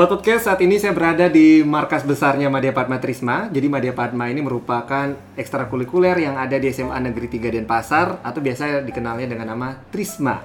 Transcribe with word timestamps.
Sobat 0.00 0.16
Podcast, 0.16 0.48
saat 0.48 0.64
ini 0.64 0.80
saya 0.80 0.96
berada 0.96 1.28
di 1.28 1.60
markas 1.60 2.08
besarnya 2.08 2.48
Madya 2.48 2.72
Padma 2.72 2.96
Trisma. 2.96 3.52
Jadi 3.52 3.68
Madya 3.68 3.92
Padma 3.92 4.32
ini 4.32 4.40
merupakan 4.40 5.12
ekstrakurikuler 5.36 6.16
yang 6.16 6.40
ada 6.40 6.56
di 6.56 6.72
SMA 6.72 6.96
Negeri 7.04 7.28
3 7.28 7.60
Denpasar 7.60 8.24
atau 8.24 8.40
biasa 8.40 8.80
dikenalnya 8.80 9.28
dengan 9.28 9.52
nama 9.52 9.76
Trisma. 9.92 10.40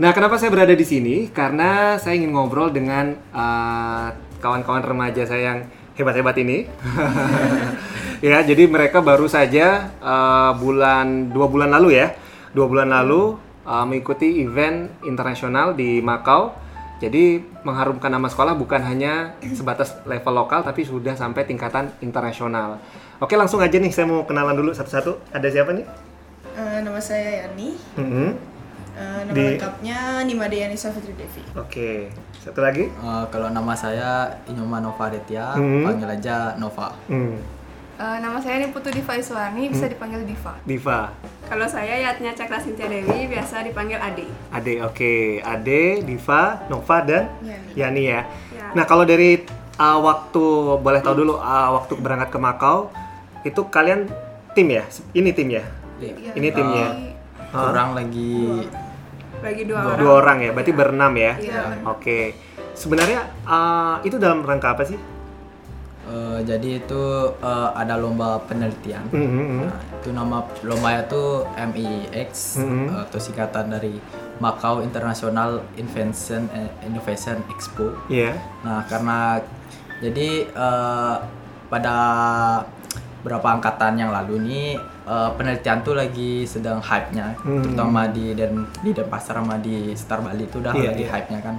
Nah, 0.00 0.08
kenapa 0.16 0.40
saya 0.40 0.48
berada 0.48 0.72
di 0.72 0.88
sini? 0.88 1.28
Karena 1.28 2.00
saya 2.00 2.16
ingin 2.16 2.32
ngobrol 2.32 2.72
dengan 2.72 3.12
uh, 3.36 4.08
kawan-kawan 4.40 4.80
remaja 4.80 5.28
saya 5.28 5.52
yang 5.52 5.58
hebat-hebat 6.00 6.40
ini. 6.40 6.64
ya, 8.24 8.40
jadi 8.40 8.64
mereka 8.72 9.04
baru 9.04 9.28
saja 9.28 9.92
uh, 10.00 10.56
bulan 10.56 11.28
dua 11.28 11.52
bulan 11.52 11.76
lalu 11.76 12.00
ya, 12.00 12.16
dua 12.56 12.72
bulan 12.72 12.88
lalu 12.88 13.36
uh, 13.68 13.84
mengikuti 13.84 14.40
event 14.40 14.88
internasional 15.04 15.76
di 15.76 16.00
Makau 16.00 16.63
jadi 17.04 17.44
mengharumkan 17.60 18.08
nama 18.08 18.28
sekolah 18.32 18.56
bukan 18.56 18.80
hanya 18.80 19.36
sebatas 19.52 19.92
level 20.08 20.32
lokal 20.32 20.64
tapi 20.64 20.88
sudah 20.88 21.12
sampai 21.12 21.44
tingkatan 21.44 21.92
internasional. 22.00 22.80
Oke 23.20 23.36
langsung 23.36 23.60
aja 23.60 23.76
nih 23.76 23.92
saya 23.92 24.08
mau 24.08 24.24
kenalan 24.24 24.56
dulu 24.56 24.72
satu-satu. 24.72 25.32
Ada 25.36 25.48
siapa 25.52 25.76
nih? 25.76 25.86
Uh, 26.54 26.78
nama 26.80 27.00
saya 27.02 27.44
Yani. 27.44 27.76
Mm 28.00 28.06
-hmm. 28.08 28.30
uh, 28.96 29.20
nama 29.28 29.36
Di... 29.36 29.44
lengkapnya 29.54 29.98
Nima 30.24 30.46
Yani 30.48 30.76
Safitri 30.78 31.12
Devi. 31.12 31.42
Oke. 31.58 32.08
Satu 32.40 32.64
lagi? 32.64 32.88
Uh, 33.04 33.28
kalau 33.28 33.52
nama 33.52 33.76
saya 33.76 34.40
Inyoma 34.48 34.80
Nova 34.80 35.12
Detia, 35.12 35.54
mm 35.54 35.60
-hmm. 35.60 35.82
panggil 35.84 36.08
aja 36.08 36.36
Nova. 36.56 36.94
Mm. 37.10 37.36
Uh, 37.94 38.18
nama 38.18 38.42
saya 38.42 38.58
Niputu 38.58 38.90
Diva 38.90 39.14
Iswani, 39.14 39.70
bisa 39.70 39.86
hmm. 39.86 39.94
dipanggil 39.94 40.20
Diva. 40.26 40.58
Diva. 40.66 41.14
Kalau 41.44 41.66
saya 41.68 42.00
Yatnya 42.00 42.32
Cakra 42.32 42.56
Sintia 42.56 42.88
Dewi, 42.88 43.28
biasa 43.28 43.60
dipanggil 43.60 44.00
Ade. 44.00 44.24
Ade, 44.48 44.80
oke. 44.80 44.96
Okay. 44.96 45.20
Ade, 45.44 46.00
Diva, 46.00 46.64
Nova, 46.72 47.04
dan 47.04 47.28
Yani, 47.44 47.76
Yani 47.76 48.02
ya. 48.08 48.20
ya. 48.56 48.66
Nah, 48.72 48.84
kalau 48.88 49.04
dari 49.04 49.44
uh, 49.76 49.98
waktu, 50.00 50.44
boleh 50.80 51.00
tahu 51.04 51.14
dulu, 51.20 51.36
uh, 51.36 51.70
waktu 51.76 51.92
berangkat 52.00 52.32
ke 52.32 52.38
Makau, 52.40 52.88
itu 53.44 53.60
kalian 53.68 54.08
tim 54.56 54.72
ya? 54.72 54.88
Ini 55.12 55.30
tim 55.36 55.48
ya? 55.52 55.64
Iya. 56.00 56.32
Ini 56.32 56.48
timnya? 56.48 56.86
Uh, 57.52 57.70
kurang 57.70 57.92
lagi... 57.92 58.64
Lagi 59.44 59.62
dua, 59.68 59.80
dua 59.84 59.88
orang. 59.92 60.00
Dua 60.00 60.12
orang 60.16 60.38
ya, 60.40 60.50
berarti 60.56 60.72
ya. 60.72 60.78
berenam 60.80 61.12
ya? 61.12 61.32
Iya. 61.36 61.60
Oke. 61.60 62.00
Okay. 62.00 62.24
Sebenarnya 62.74 63.20
uh, 63.46 64.00
itu 64.02 64.16
dalam 64.16 64.42
rangka 64.42 64.74
apa 64.74 64.88
sih? 64.88 64.98
Uh, 66.04 66.38
jadi 66.44 66.84
itu 66.84 67.02
uh, 67.40 67.72
ada 67.72 67.96
lomba 67.96 68.36
penelitian. 68.44 69.08
Mm 69.08 69.24
-hmm. 69.24 69.60
nah, 69.64 69.80
itu 69.96 70.08
nama 70.12 70.38
lomba 70.60 71.00
itu 71.00 71.24
MIX 71.56 72.28
mm 72.60 72.64
-hmm. 72.64 72.86
uh, 72.92 73.00
atau 73.08 73.18
singkatan 73.20 73.72
dari 73.72 73.96
Macau 74.36 74.84
International 74.84 75.64
Invention 75.80 76.50
Innovation 76.84 77.40
Expo. 77.48 77.96
Yeah. 78.12 78.36
Nah 78.66 78.84
karena 78.84 79.40
jadi 80.04 80.44
uh, 80.52 81.24
pada 81.72 81.96
beberapa 83.24 83.56
angkatan 83.56 83.96
yang 83.96 84.12
lalu 84.12 84.36
nih 84.44 84.66
uh, 85.08 85.32
penelitian 85.32 85.80
tuh 85.80 85.96
lagi 85.96 86.44
sedang 86.44 86.84
hype-nya, 86.84 87.32
mm 87.40 87.40
-hmm. 87.40 87.62
terutama 87.64 88.04
di 88.12 88.36
dan 88.36 88.68
di 88.84 88.92
Denpasar 88.92 89.40
sama 89.40 89.56
di 89.56 89.96
Star 89.96 90.20
Bali 90.20 90.44
itu 90.44 90.60
udah 90.60 90.76
yeah, 90.76 90.92
lagi 90.92 91.04
yeah. 91.08 91.12
hype-nya 91.16 91.40
kan. 91.40 91.56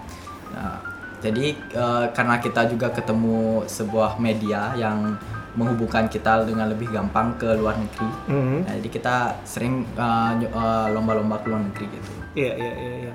Nah, 0.53 0.84
jadi 1.25 1.57
uh, 1.73 2.05
karena 2.13 2.37
kita 2.37 2.69
juga 2.69 2.93
ketemu 2.93 3.65
sebuah 3.65 4.21
media 4.21 4.77
yang 4.77 5.17
menghubungkan 5.55 6.11
kita 6.11 6.43
dengan 6.43 6.67
lebih 6.69 6.91
gampang 6.91 7.39
ke 7.39 7.47
luar 7.55 7.79
negeri. 7.79 8.09
Mm 8.27 8.41
-hmm. 8.43 8.59
nah, 8.67 8.73
jadi 8.77 8.89
kita 8.91 9.15
sering 9.47 9.87
lomba 9.95 10.45
uh, 10.51 10.87
lomba-lomba 10.91 11.35
ke 11.41 11.47
luar 11.47 11.61
negeri 11.63 11.85
gitu. 11.89 12.11
Iya 12.35 12.51
iya 12.59 12.73
iya. 12.75 12.93
iya. 13.07 13.13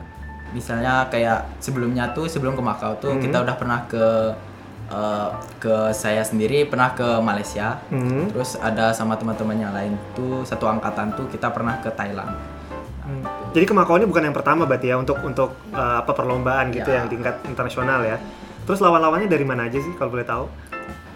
Misalnya 0.51 1.07
kayak 1.13 1.63
sebelumnya 1.63 2.11
tuh 2.11 2.27
sebelum 2.27 2.57
ke 2.59 2.63
Makau 2.65 2.97
tuh 2.99 3.15
mm 3.15 3.17
-hmm. 3.21 3.25
kita 3.29 3.37
udah 3.45 3.57
pernah 3.61 3.81
ke 3.87 4.05
uh, 4.91 5.31
ke 5.61 5.93
saya 5.93 6.25
sendiri 6.25 6.65
pernah 6.65 6.97
ke 6.97 7.07
Malaysia. 7.21 7.77
Mm 7.93 8.01
-hmm. 8.01 8.23
Terus 8.33 8.57
ada 8.57 8.97
sama 8.97 9.21
teman-teman 9.21 9.61
yang 9.61 9.73
lain 9.77 9.95
tuh 10.17 10.43
satu 10.43 10.65
angkatan 10.65 11.13
tuh 11.15 11.29
kita 11.29 11.53
pernah 11.53 11.77
ke 11.85 11.93
Thailand. 11.93 12.60
Jadi 13.51 13.65
Kemakau 13.67 13.99
ini 13.99 14.07
bukan 14.07 14.23
yang 14.31 14.37
pertama 14.37 14.63
berarti 14.63 14.95
ya 14.95 14.97
untuk 14.99 15.19
untuk 15.27 15.59
uh, 15.75 15.99
apa 16.07 16.13
perlombaan 16.15 16.71
gitu 16.71 16.87
ya. 16.87 17.03
yang 17.03 17.11
tingkat 17.11 17.43
internasional 17.51 18.07
ya. 18.07 18.17
Terus 18.63 18.79
lawan-lawannya 18.79 19.27
dari 19.27 19.43
mana 19.43 19.67
aja 19.67 19.83
sih 19.83 19.91
kalau 19.99 20.15
boleh 20.15 20.23
tahu? 20.23 20.47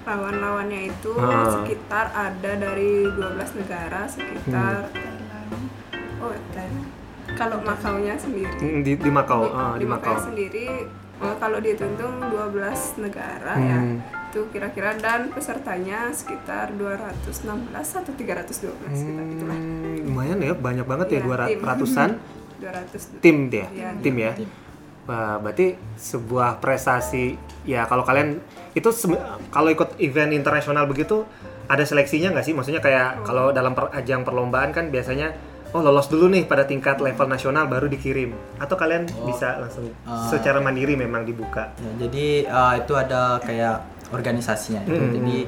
Lawan-lawannya 0.02 0.90
itu 0.90 1.12
hmm. 1.14 1.46
sekitar 1.62 2.10
ada 2.10 2.52
dari 2.58 3.06
12 3.06 3.60
negara 3.62 4.10
sekitar 4.10 4.90
hmm. 4.90 6.22
Oh, 6.24 6.34
Thailand. 6.56 6.90
Kalau 7.38 7.60
Makaunya 7.62 8.18
sendiri. 8.18 8.56
Hmm, 8.58 8.80
di, 8.82 8.92
di 8.98 9.10
Makau, 9.12 9.42
di, 9.46 9.54
uh, 9.54 9.74
di, 9.78 9.84
di 9.84 9.86
Makau 9.86 10.16
sendiri 10.18 10.66
oh, 11.22 11.34
kalau 11.38 11.58
dihitung 11.62 11.94
12 12.00 12.98
negara 12.98 13.52
ya. 13.54 13.78
hmm. 13.78 13.94
ya 14.02 14.23
itu 14.34 14.50
kira-kira 14.50 14.98
dan 14.98 15.30
pesertanya 15.30 16.10
sekitar 16.10 16.74
216 16.74 17.46
atau 17.70 18.12
312 18.18 18.50
hmm, 18.50 18.90
sekitar 18.90 19.24
itulah. 19.30 19.58
Lumayan 20.02 20.42
ya, 20.42 20.58
banyak 20.58 20.82
banget 20.90 21.06
ya, 21.14 21.20
ya 21.22 21.54
ratusan 21.62 22.18
200 22.58 23.22
tim 23.22 23.46
dia, 23.46 23.70
ya, 23.70 23.94
tim 24.02 24.18
ya. 24.18 24.34
Tim. 24.34 24.50
Wah, 25.06 25.38
berarti 25.38 25.78
sebuah 25.94 26.58
prestasi 26.58 27.38
ya 27.62 27.86
kalau 27.86 28.02
kalian 28.02 28.42
itu 28.74 28.90
kalau 29.54 29.70
ikut 29.70 30.02
event 30.02 30.34
internasional 30.34 30.90
begitu 30.90 31.22
ada 31.70 31.86
seleksinya 31.86 32.34
nggak 32.34 32.42
sih? 32.42 32.58
Maksudnya 32.58 32.82
kayak 32.82 33.22
oh. 33.22 33.30
kalau 33.30 33.46
dalam 33.54 33.78
per, 33.78 33.94
ajang 33.94 34.26
perlombaan 34.26 34.74
kan 34.74 34.90
biasanya 34.90 35.30
oh 35.70 35.82
lolos 35.82 36.10
dulu 36.10 36.26
nih 36.30 36.42
pada 36.50 36.66
tingkat 36.66 36.98
level 36.98 37.26
nasional 37.30 37.70
baru 37.70 37.86
dikirim 37.86 38.34
atau 38.58 38.74
kalian 38.74 39.06
oh. 39.14 39.30
bisa 39.30 39.62
langsung 39.62 39.94
uh, 40.08 40.26
secara 40.26 40.58
mandiri 40.58 40.98
memang 40.98 41.22
dibuka. 41.22 41.70
Ya, 41.78 42.08
jadi 42.08 42.26
uh, 42.50 42.74
itu 42.82 42.92
ada 42.98 43.38
kayak 43.44 43.93
organisasinya 44.12 44.84
itu. 44.84 45.00
Hmm. 45.00 45.14
Jadi 45.14 45.38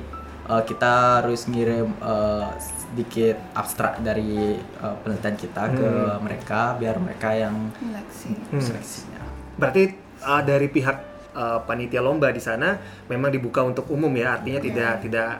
uh, 0.48 0.62
kita 0.64 1.22
harus 1.22 1.44
ngirim 1.50 1.90
uh, 2.00 2.48
sedikit 2.60 3.36
abstrak 3.52 4.00
dari 4.00 4.56
uh, 4.80 4.96
penelitian 5.02 5.36
kita 5.36 5.62
hmm. 5.68 5.74
ke 5.76 5.88
mereka 6.22 6.60
biar 6.78 6.96
mereka 7.02 7.28
yang 7.34 7.74
seleksi 7.76 8.30
hmm. 8.32 8.62
seleksinya. 8.62 9.20
Berarti 9.58 9.82
uh, 10.22 10.42
dari 10.46 10.68
pihak 10.70 10.96
uh, 11.34 11.60
panitia 11.66 12.00
lomba 12.00 12.32
di 12.32 12.40
sana 12.40 12.78
memang 13.10 13.34
dibuka 13.34 13.60
untuk 13.66 13.90
umum 13.92 14.12
ya, 14.16 14.40
artinya 14.40 14.60
yeah. 14.62 14.66
tidak 14.70 14.92
tidak 15.04 15.30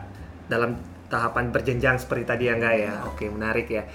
dalam 0.51 0.71
tahapan 1.07 1.55
berjenjang 1.55 1.97
seperti 2.03 2.25
tadi 2.27 2.45
ya 2.51 2.55
enggak 2.59 2.75
ya. 2.77 2.93
Oke, 3.07 3.31
menarik 3.31 3.71
ya. 3.71 3.87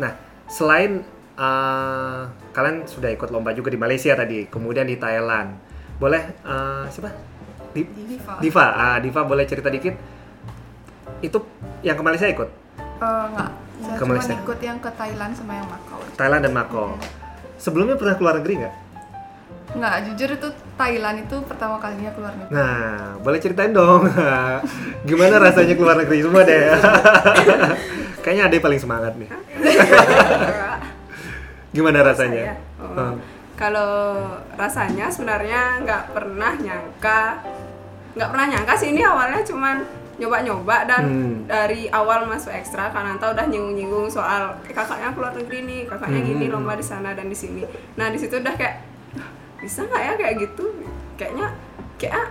Nah, 0.00 0.16
selain 0.48 1.04
uh, 1.36 2.26
kalian 2.56 2.88
sudah 2.88 3.12
ikut 3.12 3.28
lomba 3.28 3.52
juga 3.52 3.68
di 3.68 3.76
Malaysia 3.76 4.16
tadi, 4.16 4.48
kemudian 4.48 4.88
di 4.88 4.96
Thailand. 4.96 5.52
Boleh 6.00 6.40
uh, 6.48 6.88
siapa? 6.88 7.29
Diva. 7.74 8.34
Diva, 8.42 8.66
ah, 8.74 8.96
Diva 8.98 9.20
boleh 9.22 9.46
cerita 9.46 9.70
dikit? 9.70 9.94
Itu 11.22 11.38
yang 11.86 11.94
ke 11.94 12.02
Malaysia 12.02 12.26
ikut? 12.26 12.48
Uh, 13.00 13.24
enggak. 13.30 13.50
Saya 13.80 13.96
ke 13.96 14.02
cuma 14.04 14.10
Malaysia. 14.12 14.34
ikut 14.36 14.58
yang 14.60 14.78
ke 14.82 14.90
Thailand 14.92 15.32
sama 15.32 15.52
yang 15.56 15.68
Makau. 15.70 16.00
Thailand 16.18 16.42
dan 16.44 16.52
Makau. 16.52 16.86
Yeah. 16.98 17.10
Sebelumnya 17.60 17.96
pernah 17.96 18.14
keluar 18.18 18.34
negeri 18.40 18.54
nggak? 18.64 18.74
Nggak, 19.70 19.94
jujur 20.10 20.28
itu 20.34 20.48
Thailand 20.74 21.16
itu 21.22 21.36
pertama 21.46 21.78
kalinya 21.78 22.10
keluar 22.10 22.32
negeri. 22.34 22.52
Nah, 22.52 23.14
boleh 23.22 23.38
ceritain 23.38 23.72
dong. 23.72 24.02
Gimana 25.08 25.34
rasanya 25.38 25.74
keluar 25.78 25.94
negeri 25.94 26.26
semua 26.26 26.42
deh. 26.42 26.74
Kayaknya 28.24 28.44
ada 28.50 28.56
paling 28.60 28.80
semangat 28.82 29.12
nih. 29.16 29.30
Gimana 31.76 32.02
rasanya? 32.02 32.58
Oh. 32.82 33.14
Hmm 33.14 33.39
kalau 33.60 34.16
rasanya 34.56 35.12
sebenarnya 35.12 35.84
nggak 35.84 36.16
pernah 36.16 36.56
nyangka 36.56 37.44
nggak 38.16 38.28
pernah 38.32 38.46
nyangka 38.48 38.72
sih 38.80 38.88
ini 38.96 39.04
awalnya 39.04 39.44
cuman 39.44 39.84
nyoba-nyoba 40.16 40.76
dan 40.88 41.02
hmm. 41.04 41.36
dari 41.48 41.88
awal 41.92 42.24
masuk 42.24 42.52
ekstra 42.52 42.92
karena 42.92 43.16
tahu 43.20 43.36
udah 43.36 43.46
nyinggung-nyinggung 43.48 44.08
soal 44.08 44.56
eh, 44.64 44.72
kakaknya 44.72 45.12
keluar 45.12 45.32
negeri 45.36 45.58
nih 45.64 45.80
kakaknya 45.84 46.20
hmm. 46.24 46.28
gini 46.28 46.44
lomba 46.48 46.76
di 46.76 46.84
sana 46.84 47.12
dan 47.12 47.28
di 47.28 47.36
sini 47.36 47.64
nah 48.00 48.08
di 48.08 48.16
situ 48.16 48.40
udah 48.40 48.54
kayak 48.56 48.80
bisa 49.60 49.84
nggak 49.84 50.02
ya 50.04 50.12
kayak 50.16 50.34
gitu 50.40 50.64
kayaknya 51.20 51.46
kayak 52.00 52.26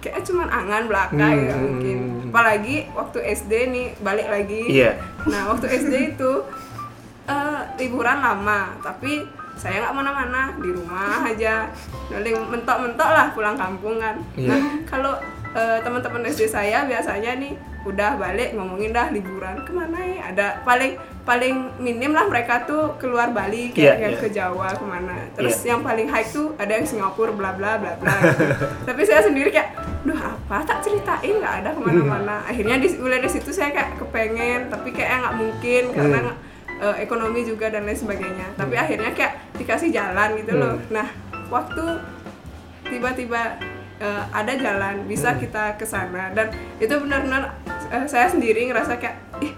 kayak 0.00 0.20
cuman 0.28 0.48
angan 0.48 0.84
belaka 0.88 1.26
hmm. 1.28 1.40
ya 1.40 1.54
mungkin 1.56 1.98
apalagi 2.32 2.76
waktu 2.92 3.18
SD 3.32 3.52
nih 3.72 3.86
balik 4.00 4.28
lagi 4.28 4.62
yeah. 4.68 4.96
nah 5.24 5.52
waktu 5.52 5.72
SD 5.72 6.16
itu 6.16 6.32
uh, 7.28 7.60
liburan 7.80 8.20
lama 8.20 8.76
tapi 8.80 9.24
saya 9.56 9.88
nggak 9.88 9.96
mana-mana 9.96 10.52
di 10.60 10.70
rumah 10.70 11.24
aja. 11.24 11.72
Paling 12.12 12.36
mentok-mentok 12.52 13.10
lah 13.10 13.26
pulang 13.32 13.56
kampung 13.56 13.96
kan. 13.96 14.20
Yeah. 14.36 14.52
nah 14.52 14.62
kalau 14.84 15.16
uh, 15.56 15.78
teman-teman 15.80 16.28
SD 16.28 16.52
saya 16.52 16.84
biasanya 16.84 17.40
nih 17.40 17.56
udah 17.86 18.18
balik 18.18 18.52
ngomongin 18.52 18.92
dah 18.92 19.08
liburan 19.08 19.64
ke 19.64 19.72
mana 19.72 19.96
ya? 19.96 20.18
Ada 20.30 20.46
paling 20.62 21.00
paling 21.26 21.80
minim 21.82 22.14
lah 22.14 22.28
mereka 22.30 22.62
tuh 22.68 22.94
keluar 23.00 23.32
Bali 23.32 23.74
kayak 23.74 23.96
yeah, 23.98 24.10
yeah. 24.12 24.20
ke 24.20 24.28
Jawa 24.28 24.76
ke 24.76 24.84
mana. 24.84 25.16
Terus 25.32 25.56
yeah. 25.64 25.74
yang 25.74 25.80
paling 25.80 26.06
high 26.12 26.28
tuh 26.28 26.52
ada 26.60 26.76
yang 26.76 26.86
Singapura 26.86 27.32
bla 27.32 27.56
bla 27.56 27.80
bla 27.80 27.96
bla. 27.96 28.14
Tapi 28.86 29.02
saya 29.08 29.24
sendiri 29.24 29.48
kayak 29.48 29.72
duh 30.04 30.20
apa? 30.20 30.68
Tak 30.68 30.84
ceritain 30.84 31.40
nggak 31.40 31.54
ada 31.64 31.68
ke 31.72 31.80
mana-mana. 31.80 32.44
Akhirnya 32.44 32.76
di 32.76 32.92
mulai 33.00 33.24
dari 33.24 33.32
situ 33.32 33.50
saya 33.56 33.72
kayak 33.72 33.96
kepengen 34.04 34.68
tapi 34.68 34.92
kayak 34.92 35.24
nggak 35.24 35.36
mungkin 35.40 35.82
karena 35.96 36.20
hmm 36.20 36.54
uh, 36.80 36.96
ekonomi 37.00 37.46
juga 37.46 37.68
dan 37.72 37.84
lain 37.84 37.98
sebagainya 37.98 38.56
tapi 38.56 38.74
hmm. 38.76 38.82
akhirnya 38.82 39.10
kayak 39.14 39.32
dikasih 39.56 39.90
jalan 39.92 40.36
gitu 40.40 40.52
loh 40.56 40.74
hmm. 40.76 40.92
nah 40.92 41.06
waktu 41.50 41.84
tiba-tiba 42.86 43.58
eh, 44.00 44.22
ada 44.32 44.52
jalan 44.56 45.04
bisa 45.08 45.34
kita 45.36 45.74
ke 45.76 45.86
sana 45.86 46.30
dan 46.32 46.52
itu 46.78 46.92
benar-benar 46.96 47.56
eh, 47.90 48.06
saya 48.06 48.30
sendiri 48.30 48.68
ngerasa 48.70 48.98
kayak 49.00 49.16
ih 49.42 49.52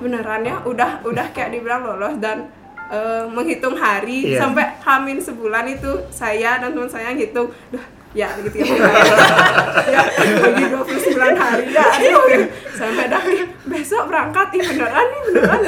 beneran 0.00 0.44
ya 0.44 0.60
udah 0.64 1.04
udah 1.04 1.26
kayak 1.32 1.54
dibilang 1.54 1.84
lolos 1.84 2.16
dan 2.20 2.48
eh, 2.90 3.24
menghitung 3.28 3.76
hari 3.76 4.36
Iya. 4.36 4.44
sampai 4.44 4.64
hamin 4.84 5.18
sebulan 5.20 5.64
itu 5.70 5.90
saya 6.12 6.60
dan 6.60 6.72
teman 6.76 6.90
saya 6.90 7.12
ngitung 7.14 7.52
duh 7.72 7.84
ya 8.14 8.28
gitu 8.40 8.56
ya. 8.56 8.66
Ya 9.84 10.02
bagi 10.40 10.64
29 10.64 11.12
hari. 11.34 11.64
Ya 11.68 11.84
aduh 11.84 12.24
sampai 12.72 13.04
dah 13.06 13.22
"Ih, 13.24 13.42
besok 13.64 14.06
berangkat. 14.06 14.48
Ih 14.52 14.62
beneran 14.64 15.04
nih 15.04 15.20
beneran. 15.28 15.60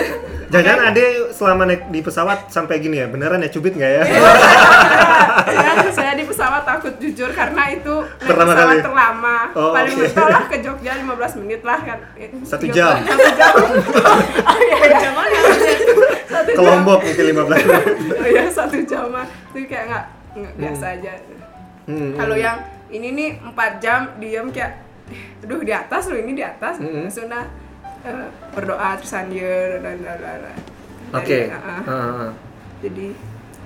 Jangan 0.46 0.78
ade 0.86 1.04
selama 1.30 1.66
naik 1.66 1.90
di 1.90 2.00
pesawat 2.00 2.46
sampai 2.46 2.78
gini 2.78 2.96
ya, 2.96 3.06
beneran 3.06 3.42
ya? 3.42 3.50
Cubit 3.50 3.74
nggak 3.74 3.92
ya? 3.92 4.02
saya, 5.44 5.90
saya 5.90 6.12
di 6.14 6.22
pesawat 6.22 6.62
takut 6.62 6.94
jujur 6.96 7.28
karena 7.30 7.66
itu 7.68 7.90
naik 7.98 8.24
Pertama 8.24 8.54
pesawat 8.54 8.70
kali? 8.70 8.78
terlama. 8.80 9.36
Oh, 9.52 9.74
paling 9.74 9.90
oke. 9.92 10.02
mentok 10.06 10.28
lah 10.28 10.44
ke 10.46 10.56
Jogja 10.60 10.92
15 10.94 11.40
menit 11.40 11.60
lah 11.60 11.78
kan. 11.82 11.98
Satu 12.42 12.62
Tiga 12.64 12.74
jam. 12.74 12.94
satu 13.04 13.26
jam. 13.34 13.52
Oh 14.46 14.60
iya 14.62 14.76
iya. 14.78 15.10
Satu 16.26 16.46
Ke 16.46 16.54
jam. 16.54 16.62
Lombok 16.64 17.00
mungkin 17.02 17.24
15 17.26 17.42
menit. 17.42 17.84
oh 18.14 18.28
iya 18.28 18.44
satu 18.48 18.78
jam 18.80 19.04
mah 19.08 19.26
itu 19.50 19.66
kayak 19.66 19.84
nggak 19.88 20.04
nggak 20.36 20.52
biasa 20.54 20.84
aja 20.94 21.12
Hmm, 21.86 22.12
kalau 22.14 22.34
yang 22.34 22.58
ini 22.88 23.08
nih 23.10 23.30
4 23.40 23.78
jam 23.78 24.00
diam 24.18 24.50
kayak 24.50 24.82
eh, 25.06 25.42
aduh 25.42 25.62
di 25.62 25.70
atas 25.70 26.06
loh 26.06 26.18
ini 26.18 26.34
di 26.34 26.42
atas 26.42 26.78
langsung 26.78 27.26
dah 27.26 27.46
eh, 28.02 28.26
berdoa 28.50 28.98
tersanjur 28.98 29.78
dan 29.80 29.96
dan 29.98 30.18
dan 30.18 30.38
dan. 30.42 30.56
Oke. 31.14 31.46
Jadi, 31.46 31.54
ah, 31.54 31.62
ah. 31.62 31.80
Heeh. 31.80 32.30
jadi 32.82 33.06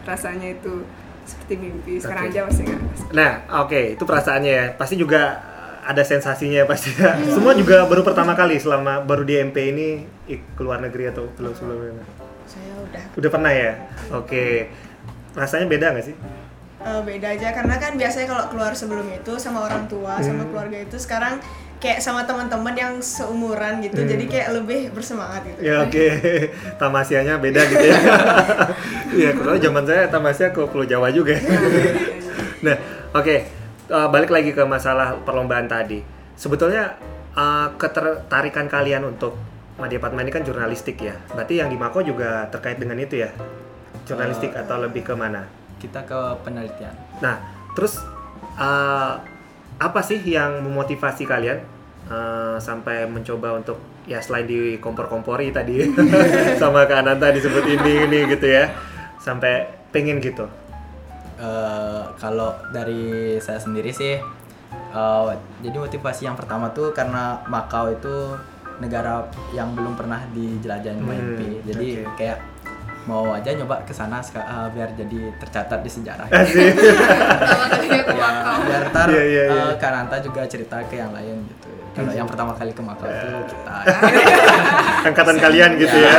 rasanya 0.02 0.48
itu 0.52 0.84
seperti 1.24 1.54
mimpi 1.56 1.96
sekarang 1.96 2.26
Oke. 2.26 2.32
aja 2.32 2.40
masih 2.44 2.62
nggak 2.66 2.80
Nah, 3.10 3.32
oke, 3.58 3.80
itu 3.94 4.02
perasaannya 4.02 4.52
ya. 4.52 4.66
Pasti 4.74 4.94
juga 4.94 5.40
ada 5.80 6.02
sensasinya 6.02 6.62
pasti. 6.64 6.92
ya. 6.92 7.16
Semua 7.26 7.52
juga 7.52 7.84
baru 7.84 8.04
pertama 8.04 8.36
kali 8.36 8.60
selama 8.60 9.00
baru 9.00 9.24
di 9.24 9.40
MP 9.40 9.56
ini 9.66 9.88
i- 10.26 10.44
ke 10.44 10.60
luar 10.60 10.78
negeri 10.78 11.08
atau 11.08 11.24
belum 11.32 11.52
sebelumnya. 11.52 12.04
Saya 12.44 12.72
udah 12.76 13.02
Udah 13.16 13.30
pernah 13.30 13.52
ya? 13.52 13.72
Oke. 14.12 14.68
Rasanya 15.32 15.64
beda 15.64 15.86
nggak 15.94 16.04
sih? 16.04 16.16
Eh, 16.80 17.00
beda 17.00 17.28
aja 17.30 17.48
karena 17.52 17.76
kan 17.76 17.92
biasanya 17.94 18.26
kalau 18.26 18.44
keluar 18.48 18.72
sebelum 18.72 19.06
itu 19.06 19.32
sama 19.36 19.64
orang 19.64 19.84
tua 19.86 20.16
sama 20.18 20.42
Hmm. 20.42 20.50
keluarga 20.50 20.78
itu 20.80 20.96
sekarang 20.96 21.36
kayak 21.76 21.96
sama 21.98 22.28
teman-teman 22.28 22.76
yang 22.76 22.94
seumuran 23.00 23.80
gitu 23.80 24.04
Hmm. 24.04 24.08
jadi 24.08 24.24
kayak 24.28 24.48
lebih 24.52 24.80
bersemangat 24.92 25.44
gitu 25.44 25.60
Ya 25.64 25.80
oke, 25.80 26.06
tamasianya 26.80 27.36
beda 27.36 27.60
gitu 27.66 27.84
ya. 27.84 27.96
Iya, 29.10 29.30
kalau 29.34 29.56
zaman 29.56 29.82
saya 29.82 30.06
tamasya 30.06 30.52
ke 30.52 30.60
Pulau 30.66 30.86
Jawa 30.86 31.10
juga. 31.10 31.34
nah, 32.64 32.76
oke, 33.10 33.36
Eh, 33.90 34.06
balik 34.06 34.30
lagi 34.30 34.54
ke 34.54 34.62
masalah 34.62 35.18
perlombaan 35.26 35.66
tadi. 35.66 35.98
Sebetulnya 36.38 36.94
eh, 37.34 37.68
ketertarikan 37.74 38.70
kalian 38.70 39.02
untuk 39.02 39.34
Madya 39.76 39.98
Padma 39.98 40.22
ini 40.22 40.30
kan 40.30 40.46
jurnalistik 40.46 41.02
ya. 41.02 41.18
Berarti 41.34 41.58
yang 41.58 41.66
di 41.66 41.74
Mako 41.74 42.06
juga 42.06 42.46
terkait 42.46 42.78
dengan 42.78 42.94
itu 42.96 43.18
ya, 43.18 43.34
jurnalistik 44.06 44.54
atau 44.54 44.78
lebih 44.78 45.02
ke 45.02 45.18
mana? 45.18 45.42
Kita 45.80 46.04
ke 46.04 46.20
penelitian. 46.44 46.92
Nah, 47.24 47.40
terus 47.72 47.98
eh, 48.60 49.12
apa 49.80 50.00
sih 50.04 50.20
yang 50.20 50.60
memotivasi 50.60 51.24
kalian 51.24 51.58
eh, 52.12 52.56
sampai 52.60 53.08
mencoba 53.08 53.56
untuk 53.56 53.80
ya 54.04 54.20
selain 54.20 54.44
di 54.44 54.76
kompor-kompori 54.76 55.52
tadi 55.52 55.80
sama 56.60 56.84
Kak 56.84 57.00
Ananta 57.04 57.32
disebut 57.32 57.64
ini 57.64 58.04
ini 58.04 58.18
gitu 58.28 58.44
ya, 58.44 58.68
sampai 59.16 59.64
pengen 59.88 60.20
gitu. 60.20 60.44
Eh, 61.40 62.02
kalau 62.20 62.52
dari 62.68 63.40
saya 63.40 63.56
sendiri 63.56 63.88
sih, 63.88 64.20
eh, 64.92 65.32
jadi 65.64 65.76
motivasi 65.80 66.28
yang 66.28 66.36
pertama 66.36 66.68
tuh 66.76 66.92
karena 66.92 67.40
Makau 67.48 67.88
itu 67.88 68.36
negara 68.80 69.28
yang 69.52 69.76
belum 69.76 69.94
pernah 69.94 70.24
dijelajahin 70.32 71.04
Hmm. 71.04 71.60
Jadi 71.68 71.86
oke. 72.04 72.16
kayak 72.16 72.38
mau 73.08 73.32
aja 73.32 73.50
nyoba 73.56 73.80
ke 73.88 73.92
sana 73.96 74.20
eh, 74.20 74.68
biar 74.76 74.92
jadi 74.92 75.32
tercatat 75.40 75.80
di 75.80 75.90
sejarah. 75.90 76.26
Asik. 76.36 76.74
Ke 76.76 78.14
Ya, 78.20 78.30
biar 78.66 78.82
ntar 78.92 79.08
Iya, 79.08 79.22
iya, 79.24 79.44
iya. 79.48 79.62
eh, 79.70 79.72
Kak 79.80 79.90
Nanta 79.94 80.16
juga 80.20 80.44
cerita 80.44 80.76
ke 80.84 81.00
yang 81.00 81.12
lain 81.16 81.40
gitu. 81.48 81.68
Kalau 81.90 82.12
yang 82.14 82.28
pertama 82.28 82.54
kali 82.54 82.70
ke 82.70 82.82
Makau 82.84 83.08
itu 83.08 83.28
kita. 83.50 83.76
Angkatan 85.10 85.36
kalian 85.42 85.70
gitu 85.80 85.96
ya. 85.96 86.14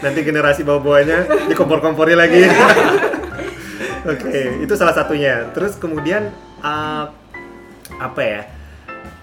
Nanti 0.00 0.20
generasi 0.24 0.64
bawah-bawahnya 0.64 1.18
di 1.50 1.54
kompor-kompori 1.54 2.16
lagi. 2.16 2.48
Oke, 4.12 4.62
itu 4.62 4.74
salah 4.74 4.94
satunya. 4.96 5.52
Terus 5.52 5.76
kemudian 5.76 6.32
eh, 6.64 7.04
apa 8.00 8.22
ya? 8.24 8.42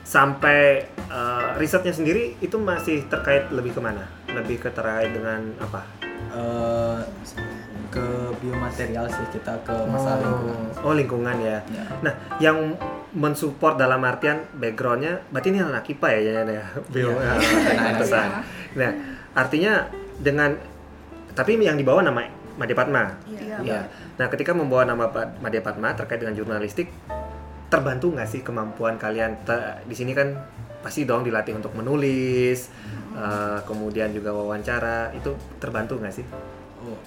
Sampai 0.09 0.89
eh, 0.89 1.47
risetnya 1.61 1.93
sendiri 1.93 2.33
itu 2.41 2.57
masih 2.57 3.05
terkait 3.05 3.53
lebih 3.53 3.77
ke 3.77 3.81
mana? 3.81 4.09
Lebih 4.33 4.57
ke 4.65 4.73
terkait 4.73 5.13
dengan 5.13 5.53
apa? 5.61 5.85
eh, 6.29 6.99
ke 7.89 8.05
biomaterial 8.37 9.09
sih 9.09 9.25
kita 9.33 9.53
ke 9.65 9.73
masalah 9.89 10.21
lingkungan. 10.21 10.57
Oh 10.85 10.93
lingkungan 10.93 11.35
ya. 11.41 11.57
Ya. 11.73 11.85
Nah, 12.05 12.13
yang 12.37 12.77
mensupport 13.17 13.81
dalam 13.81 14.05
artian 14.05 14.45
backgroundnya, 14.53 15.25
berarti 15.33 15.49
ini 15.49 15.59
anak 15.65 15.89
IPA 15.89 16.09
ya, 16.13 16.19
ya, 16.21 16.41
ya. 16.45 16.65
Bio, 16.85 17.17
Iya. 17.17 17.17
ya, 17.17 17.33
Anak 17.73 17.81
pantesan. 17.97 18.29
Nah, 18.77 18.91
artinya 19.33 19.73
dengan 20.21 20.53
tapi 21.33 21.57
yang 21.57 21.77
dibawa 21.81 22.05
nama 22.05 22.29
Madya 22.61 22.75
Padma. 22.77 23.09
Iya. 23.25 23.57
Ya. 23.65 23.81
Nah, 24.21 24.27
ketika 24.29 24.53
membawa 24.53 24.85
nama 24.85 25.09
Madya 25.41 25.65
Padma 25.65 25.97
terkait 25.97 26.21
dengan 26.21 26.37
jurnalistik, 26.37 26.93
terbantu 27.69 28.11
nggak 28.17 28.27
sih 28.27 28.41
kemampuan 28.41 28.97
kalian? 28.97 29.37
Di 29.85 29.95
sini 29.95 30.11
kan 30.11 30.33
pasti 30.81 31.05
dong 31.05 31.21
dilatih 31.23 31.53
untuk 31.55 31.75
menulis, 31.75 32.71
eh, 33.13 33.59
kemudian 33.63 34.09
juga 34.11 34.31
wawancara, 34.33 35.11
itu 35.13 35.31
terbantu 35.59 35.99
nggak 35.99 36.13
sih? 36.13 36.25
Oh, 36.81 36.97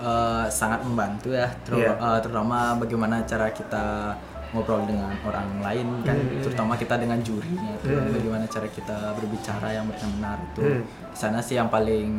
eh, 0.00 0.46
sangat 0.50 0.82
membantu 0.82 1.30
ya, 1.30 1.46
ter- 1.62 1.78
Iya. 1.78 1.94
eh, 1.94 2.18
terutama 2.20 2.74
bagaimana 2.74 3.22
cara 3.24 3.52
kita 3.52 4.16
ngobrol 4.54 4.86
dengan 4.86 5.10
orang 5.26 5.50
lain 5.60 5.86
kan, 6.06 6.14
Hmm. 6.14 6.38
terutama 6.38 6.78
kita 6.78 6.94
dengan 6.94 7.18
jurinya, 7.20 7.74
tuh, 7.82 7.90
Hmm. 7.90 8.14
bagaimana 8.14 8.46
cara 8.46 8.70
kita 8.70 8.96
berbicara 9.18 9.68
yang 9.74 9.86
benar 9.90 10.38
itu. 10.54 10.62
Hmm. 10.62 10.82
Di 11.10 11.18
sana 11.18 11.38
sih 11.42 11.54
yang 11.54 11.68
paling 11.68 12.10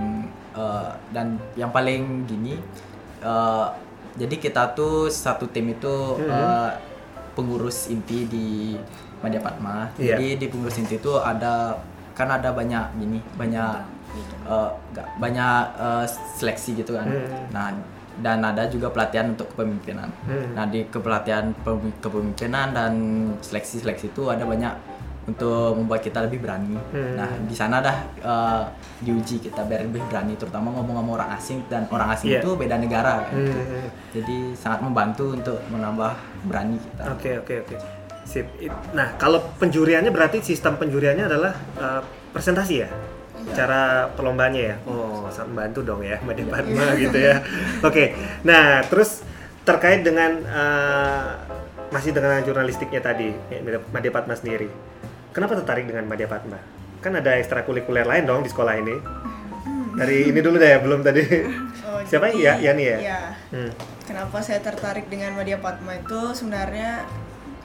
eh, 0.56 0.92
dan 1.12 1.36
yang 1.60 1.68
paling 1.68 2.24
gini, 2.24 2.56
eh, 3.20 3.66
jadi 4.16 4.36
kita 4.40 4.72
tuh 4.72 5.12
satu 5.12 5.52
tim 5.52 5.68
itu 5.68 5.96
Hmm. 6.16 6.32
eh, 6.32 6.72
pengurus 7.36 7.92
inti 7.92 8.26
di 8.26 8.74
Madya 9.22 9.44
Padma. 9.44 9.92
Iya. 10.00 10.16
Jadi 10.16 10.28
di 10.42 10.46
pengurus 10.48 10.80
inti 10.80 10.96
itu 10.98 11.20
ada 11.20 11.78
kan 12.16 12.32
ada 12.32 12.56
banyak 12.56 12.96
gini, 12.96 13.20
banyak 13.36 13.72
eh, 14.48 14.70
nggak 14.96 15.08
banyak 15.20 15.64
eh, 15.76 16.06
seleksi 16.40 16.80
gitu 16.80 16.96
kan. 16.96 17.06
Hmm. 17.12 17.52
Nah, 17.52 17.68
dan 18.16 18.40
ada 18.40 18.64
juga 18.72 18.88
pelatihan 18.88 19.36
untuk 19.36 19.52
kepemimpinan. 19.52 20.08
Hmm. 20.24 20.56
Nah, 20.56 20.66
di 20.72 20.88
kepelatihan 20.88 21.52
pem- 21.68 22.00
kepemimpinan 22.00 22.72
dan 22.72 22.94
seleksi-seleksi 23.44 24.16
itu 24.16 24.32
ada 24.32 24.48
banyak 24.48 24.72
untuk 25.26 25.74
membuat 25.74 26.02
kita 26.02 26.22
lebih 26.22 26.38
berani. 26.40 26.78
Hmm. 26.94 27.18
Nah, 27.18 27.30
di 27.42 27.56
sana 27.58 27.82
dah 27.82 27.98
eh, 28.16 28.64
diuji 29.02 29.42
kita 29.42 29.66
biar 29.66 29.82
lebih 29.84 30.06
berani 30.06 30.38
terutama 30.38 30.70
ngomong 30.72 31.02
sama 31.02 31.12
orang 31.18 31.30
asing 31.34 31.60
dan 31.66 31.90
orang 31.90 32.14
asing 32.14 32.30
Iya. 32.30 32.46
itu 32.46 32.50
beda 32.54 32.76
negara 32.78 33.26
kan. 33.26 33.34
Hmm. 33.34 33.90
Jadi 34.14 34.38
sangat 34.54 34.80
membantu 34.82 35.34
untuk 35.34 35.58
menambah 35.68 36.14
berani 36.46 36.78
kita. 36.78 37.04
Oke 37.12 37.32
oke 37.42 37.54
oke. 37.66 37.76
Sip. 38.24 38.46
It- 38.58 38.74
Nah 38.94 39.18
kalau 39.18 39.42
penjuriannya 39.58 40.10
berarti 40.10 40.42
sistem 40.42 40.78
penjuriannya 40.78 41.26
adalah 41.26 41.54
uh, 41.78 42.02
presentasi 42.30 42.86
ya? 42.86 42.90
Cara 43.54 44.10
perlombaannya 44.14 44.62
ya? 44.62 44.76
Oh 44.86 45.26
sangat 45.30 45.54
membantu 45.54 45.80
dong 45.86 46.02
ya 46.02 46.18
Madya 46.22 46.46
Padma 46.46 46.86
gitu 46.98 47.18
ya. 47.18 47.42
Oke. 47.82 48.14
Nah 48.46 48.86
terus 48.86 49.22
terkait 49.66 50.02
dengan 50.02 50.38
uh, 50.46 51.34
masih 51.90 52.14
dengan 52.14 52.42
jurnalistiknya 52.42 52.98
tadi 53.00 53.30
ya, 53.50 53.58
Madya 53.90 54.10
Padma 54.10 54.34
sendiri. 54.34 54.70
Kenapa 55.36 55.54
tertarik 55.54 55.86
dengan 55.86 56.08
Madya 56.08 56.26
Padma? 56.26 56.56
Kan 57.00 57.14
ada 57.14 57.36
ekstrakurikuler 57.36 58.08
lain 58.08 58.24
dong 58.24 58.42
di 58.42 58.50
sekolah 58.50 58.74
ini. 58.80 58.96
Dari 59.96 60.28
ini 60.28 60.40
dulu 60.40 60.56
deh 60.56 60.80
belum 60.80 61.02
tadi. 61.02 61.24
Oh, 61.86 62.02
Siapa 62.10 62.28
jadi- 62.28 62.42
ya? 62.42 62.54
Yani 62.66 62.84
ya? 62.84 62.98
Iya. 62.98 63.22
Hmm. 63.52 63.70
Kenapa 64.02 64.42
saya 64.42 64.58
tertarik 64.58 65.06
dengan 65.06 65.38
Madya 65.38 65.62
Padma 65.62 65.94
itu 65.94 66.34
sebenarnya 66.34 67.06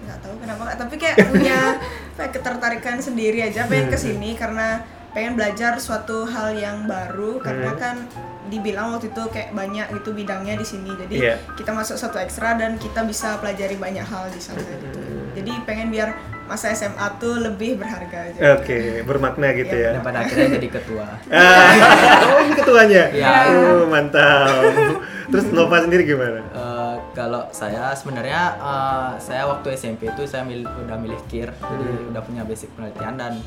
nggak 0.01 0.19
tahu 0.19 0.35
kenapa 0.37 0.77
tapi 0.77 0.95
kayak 0.97 1.25
punya 1.27 1.81
kayak 2.17 2.31
ketertarikan 2.31 2.97
sendiri 2.99 3.41
aja 3.41 3.65
pengen 3.65 3.89
Hmm. 3.89 3.93
ke 3.93 3.99
sini 3.99 4.31
karena 4.35 4.85
pengen 5.11 5.35
belajar 5.35 5.77
suatu 5.77 6.25
hal 6.27 6.53
yang 6.53 6.85
baru 6.85 7.37
karena 7.39 7.71
Hmm. 7.71 7.81
kan 7.81 7.97
dibilang 8.47 8.93
waktu 8.93 9.09
itu 9.09 9.23
kayak 9.27 9.51
banyak 9.51 9.89
gitu 9.95 10.13
bidangnya 10.13 10.55
di 10.55 10.65
sini 10.65 10.91
jadi 10.95 11.15
Iya. 11.17 11.35
kita 11.55 11.71
masuk 11.71 11.97
satu 11.97 12.17
ekstra 12.17 12.55
dan 12.55 12.77
kita 12.77 13.01
bisa 13.03 13.37
pelajari 13.37 13.77
banyak 13.77 14.03
hal 14.03 14.29
di 14.29 14.39
sana 14.39 14.61
gitu 14.61 15.01
Hmm. 15.01 15.33
jadi 15.33 15.53
pengen 15.65 15.89
biar 15.89 16.13
masa 16.51 16.75
SMA 16.75 17.07
tuh 17.17 17.39
lebih 17.39 17.79
berharga 17.79 18.27
aja 18.27 18.59
Oke, 18.59 19.01
bermakna 19.01 19.55
gitu 19.55 19.71
ya. 19.71 19.95
Dan 19.95 20.03
pada 20.03 20.19
akhirnya 20.21 20.59
jadi 20.59 20.69
ketua. 20.69 21.07
Ah, 21.31 21.71
oh 22.27 22.41
ini 22.43 22.53
ketuanya. 22.53 23.03
Iya. 23.09 23.31
Oh, 23.55 23.87
mantap. 23.87 24.51
Terus 25.25 25.47
Nova 25.49 25.79
sendiri 25.79 26.03
gimana? 26.03 26.43
Eh, 26.43 26.95
kalau 27.13 27.47
saya 27.51 27.95
sebenarnya 27.95 28.59
eh, 28.59 29.11
saya 29.17 29.47
waktu 29.47 29.71
SMP 29.73 30.11
itu 30.11 30.27
saya 30.27 30.43
mil- 30.43 30.67
udah 30.67 30.99
milih 30.99 31.23
KIR 31.25 31.55
jadi 31.55 31.87
Hmm. 31.87 32.11
udah 32.11 32.19
punya 32.21 32.43
basic 32.43 32.67
penelitian 32.75 33.15
dan 33.15 33.39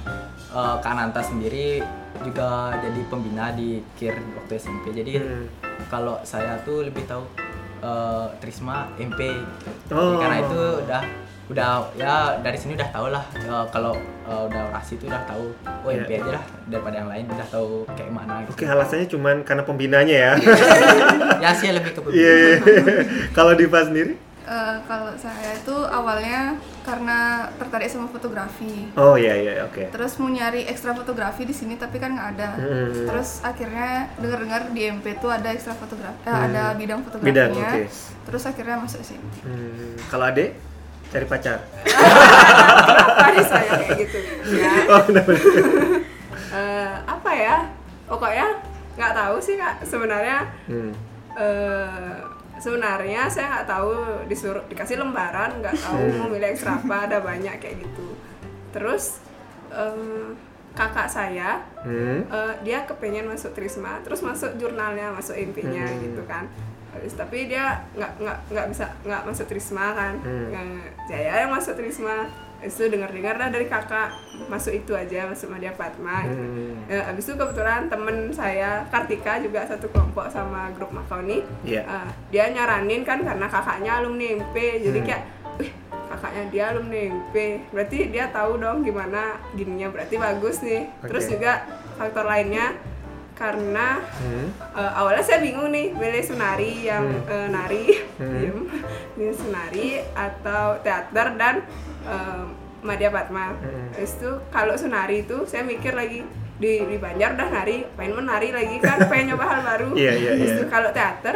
eh, 0.49 0.75
Kak 0.79 0.93
Nanta 0.93 1.19
sendiri 1.19 1.83
juga 2.23 2.71
jadi 2.79 3.01
pembina 3.05 3.51
di 3.51 3.83
KIR 3.93 4.15
waktu 4.37 4.53
SMP 4.57 4.95
jadi 4.95 5.13
Hmm. 5.19 5.45
kalau 5.85 6.23
saya 6.23 6.55
tuh 6.63 6.87
lebih 6.87 7.03
tahu 7.03 7.27
eh, 7.83 8.27
Trisma 8.39 8.87
MP. 8.95 9.43
Oh. 9.89 10.15
Jadi 10.15 10.15
karena 10.17 10.37
itu 10.39 10.61
udah 10.81 11.03
udah 11.43 11.91
ya 11.93 12.13
dari 12.39 12.55
sini 12.55 12.73
udah 12.73 12.89
tahu 12.89 13.11
lah 13.11 13.23
eh, 13.35 13.65
kalau 13.67 13.93
eh, 14.23 14.41
udah 14.47 14.61
orasi 14.71 14.95
itu 14.95 15.05
udah 15.05 15.21
tahu 15.27 15.51
oh. 15.83 15.91
MP 15.91 16.15
aja 16.15 16.39
lah 16.39 16.43
daripada 16.65 16.95
yang 16.97 17.09
lain 17.11 17.25
udah 17.27 17.47
tahu 17.47 17.83
kayak 17.93 18.11
mana 18.11 18.33
gitu 18.43 18.51
Oke, 18.53 18.63
alasannya 18.65 19.07
cuman 19.07 19.35
karena 19.43 19.63
pembinanya 19.63 20.15
ya. 20.15 20.31
ya 21.43 21.51
sih 21.51 21.69
lebih 21.69 21.91
ke 21.91 21.99
pembina 21.99 22.15
Iya. 22.15 22.33
iya. 22.39 22.57
Kalau 23.37 23.53
Diva 23.53 23.83
sendiri? 23.83 24.15
Eh, 24.43 24.75
kalau 24.83 25.07
saya 25.15 25.55
itu 25.55 25.71
awalnya 25.71 26.59
karena 26.83 27.47
tertarik 27.55 27.87
sama 27.87 28.11
fotografi. 28.11 28.91
Oh 28.93 29.15
iya 29.15 29.39
iya 29.39 29.63
oke. 29.63 29.87
Terus 29.87 30.19
mau 30.19 30.27
nyari 30.27 30.67
ekstra 30.67 30.91
fotografi 30.91 31.47
di 31.47 31.55
sini 31.55 31.79
tapi 31.79 31.95
kan 31.95 32.11
nggak 32.11 32.29
ada. 32.35 32.49
Hmm. 32.59 33.07
Terus 33.07 33.39
akhirnya 33.39 34.11
dengar-dengar 34.19 34.67
di 34.75 34.91
MP 34.91 35.15
tuh 35.15 35.31
ada 35.31 35.47
ekstra 35.47 35.71
fotografi, 35.73 36.27
eh, 36.27 36.35
ada 36.35 36.75
bidang 36.75 37.07
Hmm. 37.07 37.23
Bidang, 37.23 37.55
fotografinya. 37.55 37.87
oke. 37.87 38.27
Terus 38.27 38.43
akhirnya 38.43 38.75
masuk 38.83 38.99
sini. 39.01 39.27
Hmm, 39.47 39.95
Kalau 40.11 40.27
Ade 40.27 40.45
cari 41.13 41.25
pacar. 41.25 41.57
Kenapa 42.89 43.27
nih 43.29 43.45
saya 43.45 43.69
kayak 43.77 43.97
gitu? 44.01 44.17
Ya, 44.51 44.71
Oh 44.91 45.01
eh, 46.57 46.93
apa 47.05 47.31
ya? 47.31 47.57
Pokoknya 48.03 48.47
nggak 48.93 49.13
tahu 49.13 49.35
sih 49.37 49.55
kak 49.55 49.85
sebenarnya. 49.85 50.49
Hmm. 50.65 50.91
eh, 51.33 52.13
sebenarnya 52.55 53.25
saya 53.25 53.49
nggak 53.51 53.67
tahu 53.67 53.89
disuruh 54.25 54.61
dikasih 54.67 54.97
lembaran 54.97 55.57
nggak 55.59 55.73
tahu 55.75 55.97
Hmm. 55.99 56.17
mau 56.19 56.29
milih 56.29 56.49
ekstra 56.49 56.77
apa 56.77 57.05
ada 57.05 57.17
banyak 57.19 57.57
kayak 57.57 57.77
gitu. 57.79 58.07
Terus 58.69 59.21
eh, 59.69 60.25
kakak 60.73 61.05
saya 61.05 61.61
Hmm. 61.81 62.25
eh, 62.25 62.53
dia 62.61 62.81
kepengen 62.83 63.25
masuk 63.25 63.53
Trisma 63.53 64.01
terus 64.01 64.21
masuk 64.21 64.57
jurnalnya 64.57 65.09
masuk 65.09 65.33
MP-nya 65.33 65.85
Hmm. 65.85 66.01
gitu 66.01 66.21
kan 66.25 66.45
Habis- 66.93 67.15
tapi 67.15 67.37
dia 67.45 67.81
nggak 67.91 68.11
nggak 68.17 68.37
nggak 68.49 68.65
bisa 68.69 68.85
nggak 69.01 69.21
masuk 69.23 69.45
Trisma 69.45 69.85
kan 69.91 70.13
Hmm. 70.19 70.79
Jaya 71.05 71.43
yang 71.43 71.51
masuk 71.51 71.73
Trisma 71.73 72.29
Habis 72.55 72.79
itu 72.79 72.87
dengar 72.87 73.11
dengar 73.11 73.35
dah 73.35 73.49
dari 73.49 73.67
kakak 73.67 74.07
masuk 74.47 74.71
itu 74.73 74.93
aja 74.93 75.27
masuk 75.27 75.51
Madya 75.51 75.73
Fatma 75.73 76.23
gitu. 76.23 76.39
Hmm. 76.39 76.79
Ya, 76.87 77.11
abis 77.11 77.27
itu 77.27 77.35
kebetulan 77.35 77.81
temen 77.85 78.31
saya 78.31 78.87
Kartika 78.87 79.35
juga 79.37 79.67
satu 79.67 79.89
kelompok 79.89 80.31
sama 80.31 80.71
grup 80.71 80.89
Makoni 80.89 81.43
Iya. 81.61 81.83
Ah, 81.83 82.07
dia 82.29 82.47
nyaranin 82.47 83.03
kan 83.03 83.19
karena 83.19 83.45
kakaknya 83.45 83.99
alumni 83.99 84.39
MP 84.39 84.55
jadi 84.79 84.95
Hmm. 84.95 85.05
kayak 85.05 85.23
kakaknya 86.07 86.43
dia 86.47 86.63
alumni 86.69 86.99
MP 87.11 87.35
berarti 87.67 87.99
dia 88.07 88.25
tahu 88.29 88.55
dong 88.55 88.79
gimana 88.79 89.35
gininya 89.51 89.89
berarti 89.89 90.15
bagus 90.15 90.61
nih 90.61 90.87
terus 91.01 91.25
Oke. 91.25 91.35
juga 91.35 91.67
faktor 91.93 92.23
lainnya 92.23 92.79
karena 93.33 93.97
Hmm. 94.13 94.47
eh, 94.71 94.91
awalnya 94.93 95.21
saya 95.21 95.39
bingung 95.39 95.69
nih 95.69 95.89
milih 95.91 96.21
sunari 96.21 96.83
yang 96.83 97.03
Hmm. 97.03 97.25
eh, 97.27 97.47
nari 97.49 97.85
Hmm. 98.15 98.69
milih 99.13 99.35
sunari 99.41 99.87
atau 100.13 100.77
teater 100.79 101.27
dan 101.33 101.55
eh, 102.03 102.43
Madya 102.81 103.09
Fatma 103.09 103.55
Hmm. 103.55 103.89
Habis 103.91 104.17
itu 104.17 104.31
kalau 104.49 104.73
sunari 104.73 105.23
itu 105.23 105.43
saya 105.43 105.63
mikir 105.63 105.93
lagi 105.93 106.21
di, 106.53 106.73
di 106.79 106.97
Banjar 106.97 107.33
dah 107.33 107.49
nari 107.49 107.81
pengen 107.93 108.17
menari 108.17 108.49
lagi 108.49 108.77
kan 108.77 109.01
pengen 109.09 109.33
nyoba 109.33 109.45
hal 109.47 109.61
baru 109.63 109.89
Iya, 109.93 110.11
iya, 110.13 110.29
Habis 110.33 110.47
iya. 110.47 110.55
itu 110.55 110.65
kalau 110.67 110.89
teater 110.89 111.35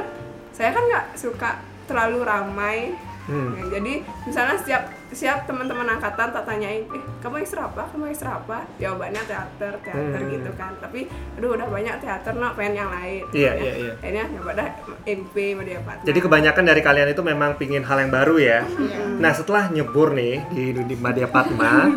saya 0.51 0.69
kan 0.71 0.83
nggak 0.83 1.05
suka 1.13 1.49
terlalu 1.85 2.19
ramai 2.21 2.79
Hmm. 3.27 3.51
Ya, 3.53 3.75
jadi 3.75 3.93
misalnya 4.23 4.55
setiap 4.55 4.87
siap 5.09 5.43
teman-teman 5.43 5.87
angkatan 5.87 6.29
tak 6.29 6.43
tanyain 6.43 6.83
eh 6.83 7.03
kamu 7.17 7.39
ekstra 7.39 7.65
apa 7.65 7.87
kamu 7.87 8.11
ekstra 8.11 8.37
apa 8.37 8.67
jawabannya 8.75 9.23
teater 9.23 9.73
teater 9.79 10.19
Hmm. 10.19 10.29
gitu 10.29 10.51
kan 10.53 10.75
tapi 10.77 11.07
aduh 11.33 11.55
udah 11.55 11.63
banyak 11.65 11.95
teater 11.97 12.33
no 12.33 12.51
pengen 12.53 12.75
yang 12.77 12.91
lain 12.91 13.23
Iya, 13.31 13.51
Ya, 13.51 13.53
iya, 13.55 13.73
iya. 13.77 13.93
akhirnya 13.97 14.23
nyoba 14.29 14.51
dah 14.53 14.67
MP 15.05 15.35
Madya 15.53 15.79
Fatma 15.79 16.03
Jadi 16.03 16.19
kebanyakan 16.19 16.63
dari 16.65 16.81
kalian 16.81 17.07
itu 17.07 17.21
memang 17.21 17.55
pingin 17.55 17.81
hal 17.81 17.97
yang 17.97 18.11
baru 18.11 18.35
ya. 18.35 18.59
Iya. 18.61 18.99
Nah 19.17 19.31
setelah 19.31 19.67
nyebur 19.67 20.11
nih 20.11 20.43
di, 20.49 20.63
di 20.75 20.95
Madya 20.95 21.27
Padma, 21.27 21.87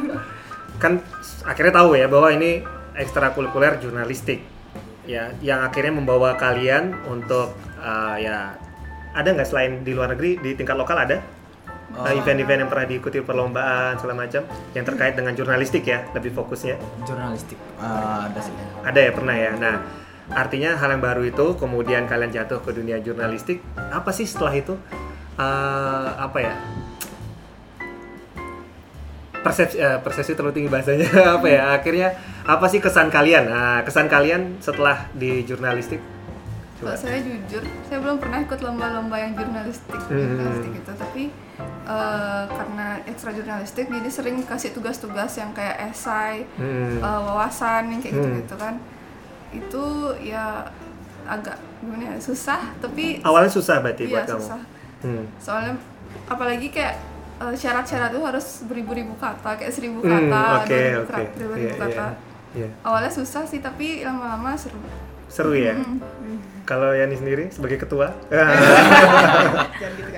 kan 0.77 1.03
akhirnya 1.43 1.75
tahu 1.75 1.95
ya 1.95 2.07
bahwa 2.07 2.31
ini 2.31 2.63
ekstrakurikuler 2.95 3.79
jurnalistik, 3.79 4.39
ya, 5.03 5.35
yang 5.41 5.61
akhirnya 5.61 5.91
membawa 5.93 6.35
kalian 6.35 6.95
untuk 7.05 7.53
uh, 7.77 8.15
ya 8.15 8.55
ada 9.11 9.29
nggak 9.29 9.45
selain 9.45 9.83
di 9.83 9.91
luar 9.91 10.15
negeri 10.15 10.39
di 10.39 10.55
tingkat 10.55 10.77
lokal 10.77 10.95
ada 10.97 11.19
Oh. 11.91 12.07
Uh, 12.07 12.15
event-event 12.15 12.63
yang 12.63 12.71
pernah 12.71 12.87
diikuti 12.87 13.19
perlombaan 13.19 13.99
segala 13.99 14.23
macam 14.23 14.47
yang 14.79 14.85
terkait 14.87 15.19
dengan 15.19 15.35
jurnalistik 15.35 15.83
ya 15.83 16.07
lebih 16.15 16.31
fokusnya. 16.31 16.79
Jurnalistik 17.03 17.59
Eh, 17.81 18.21
ada 18.29 18.41
sih. 18.45 18.55
Ada 18.85 19.01
ya 19.09 19.11
pernah 19.17 19.37
ya. 19.37 19.53
Nah 19.57 19.77
artinya 20.31 20.79
hal 20.79 20.95
yang 20.95 21.03
baru 21.03 21.27
itu 21.27 21.59
kemudian 21.59 22.07
kalian 22.07 22.31
jatuh 22.31 22.63
ke 22.63 22.71
dunia 22.71 23.03
jurnalistik 23.03 23.59
apa 23.91 24.13
sih 24.13 24.29
setelah 24.29 24.55
itu? 24.55 24.75
Eh, 25.41 26.09
apa 26.21 26.39
ya? 26.39 26.55
Persepsi 29.41 29.81
eh, 29.81 29.99
persepsi 30.05 30.37
terlalu 30.37 30.55
tinggi 30.61 30.71
bahasanya 30.71 31.09
apa 31.41 31.47
ya? 31.49 31.63
Akhirnya 31.73 32.09
apa 32.45 32.69
sih 32.69 32.79
kesan 32.79 33.09
kalian? 33.09 33.49
Nah 33.49 33.81
kesan 33.83 34.07
kalian 34.07 34.61
setelah 34.61 35.09
di 35.17 35.41
jurnalistik 35.49 35.99
Kalau 36.81 36.97
saya 36.97 37.21
jujur, 37.21 37.61
saya 37.85 37.99
belum 38.01 38.17
pernah 38.17 38.41
ikut 38.41 38.57
lomba-lomba 38.59 39.13
yang 39.15 39.33
jurnalistik, 39.35 40.01
Hmm. 40.03 40.17
jurnalistik 40.17 40.71
gitu. 40.75 40.93
Tapi 40.95 41.23
eh, 41.83 42.45
karena 42.49 42.87
ekstra 43.05 43.31
jurnalistik, 43.31 43.87
jadi 43.87 44.09
sering 44.09 44.41
kasih 44.43 44.71
tugas-tugas 44.71 45.29
yang 45.35 45.51
kayak 45.51 45.91
esai, 45.91 46.49
Hmm. 46.57 46.97
eh, 46.97 47.21
wawasan 47.21 47.91
yang 47.91 48.01
kayak 48.01 48.15
Hmm. 48.15 48.23
gitu-gitu 48.25 48.55
kan. 48.57 48.75
Itu 49.51 49.85
ya 50.19 50.65
agak 51.27 51.59
gimana 51.79 52.05
ya 52.07 52.17
susah, 52.17 52.73
tapi 52.79 53.21
awalnya 53.21 53.51
susah 53.51 53.77
berarti 53.79 54.07
iya 54.07 54.13
buat 54.17 54.27
kamu 54.27 54.41
susah. 54.41 54.61
Hmm. 55.03 55.25
Soalnya 55.37 55.75
apalagi 56.27 56.71
kayak 56.71 56.97
eh, 57.41 57.55
syarat-syarat 57.55 58.09
tuh 58.11 58.21
harus 58.23 58.47
beribu-ribu 58.65 59.17
kata, 59.17 59.57
kayak 59.57 59.69
seribu 59.71 60.01
Hmm, 60.01 60.29
kata, 60.29 60.43
oke 60.59 60.69
dua 60.69 60.81
ribu 60.81 60.97
oke 60.99 61.09
kata, 61.11 61.37
dua 61.37 61.55
ribu 61.55 61.67
Iya, 61.67 61.73
kata. 61.75 62.07
iya, 62.07 62.09
iya. 62.55 62.69
Awalnya 62.83 63.11
susah 63.11 63.43
sih, 63.45 63.61
tapi 63.61 64.01
lama-lama 64.01 64.53
seru. 64.55 64.81
seru 65.27 65.55
ya 65.55 65.73
Hmm. 65.73 66.03
Kalau 66.71 66.95
Yani 66.95 67.19
sendiri 67.19 67.51
sebagai 67.51 67.83
ketua 67.83 68.15
Jangan 68.31 69.93
gitu. 69.99 70.11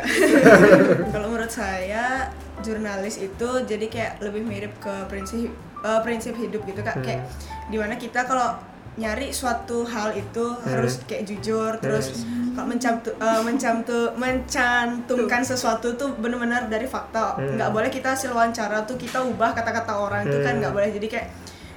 Kalau 1.16 1.26
menurut 1.26 1.48
saya 1.48 2.28
jurnalis 2.60 3.16
itu 3.18 3.48
jadi 3.64 3.86
kayak 3.88 4.12
lebih 4.20 4.44
mirip 4.44 4.76
ke 4.76 4.92
prinsip 5.08 5.48
eh, 5.80 6.00
prinsip 6.04 6.36
hidup 6.36 6.60
gitu 6.62 6.84
kak. 6.84 7.00
Hmm. 7.00 7.04
Kayak 7.04 7.20
di 7.66 7.76
mana 7.80 7.96
kita 7.96 8.28
kalau 8.28 8.52
nyari 8.92 9.32
suatu 9.32 9.88
hal 9.88 10.12
itu 10.12 10.52
harus 10.68 11.00
kayak 11.08 11.24
jujur 11.24 11.72
terus 11.80 12.28
kalau 12.52 12.68
mencantu, 12.68 13.08
eh, 13.08 13.40
mencantu, 13.40 14.12
mencantumkan 14.14 15.40
sesuatu 15.40 15.96
tuh 15.96 16.12
benar-benar 16.14 16.68
dari 16.68 16.84
fakta 16.84 17.40
Hmm. 17.40 17.56
nggak 17.56 17.72
boleh 17.72 17.88
kita 17.88 18.12
hasil 18.12 18.36
wawancara 18.36 18.84
tuh 18.84 19.00
kita 19.00 19.24
ubah 19.24 19.56
kata-kata 19.56 19.96
orang 19.96 20.28
itu 20.28 20.36
kan 20.44 20.52
Hmm. 20.52 20.60
nggak 20.60 20.72
boleh 20.76 20.90
jadi 20.92 21.06
kayak 21.08 21.28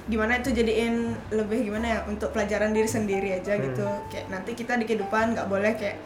gimana 0.06 0.38
itu 0.38 0.50
jadiin 0.50 0.94
lebih 1.30 1.66
gimana 1.66 1.86
ya 1.88 1.98
untuk 2.04 2.30
pelajaran 2.30 2.70
diri 2.70 2.86
sendiri 2.86 3.28
aja 3.34 3.54
gitu 3.56 3.82
Hmm. 3.82 4.06
kayak 4.06 4.26
nanti 4.28 4.50
kita 4.52 4.74
di 4.74 4.84
kehidupan 4.84 5.34
nggak 5.34 5.46
boleh 5.46 5.74
kayak 5.74 5.98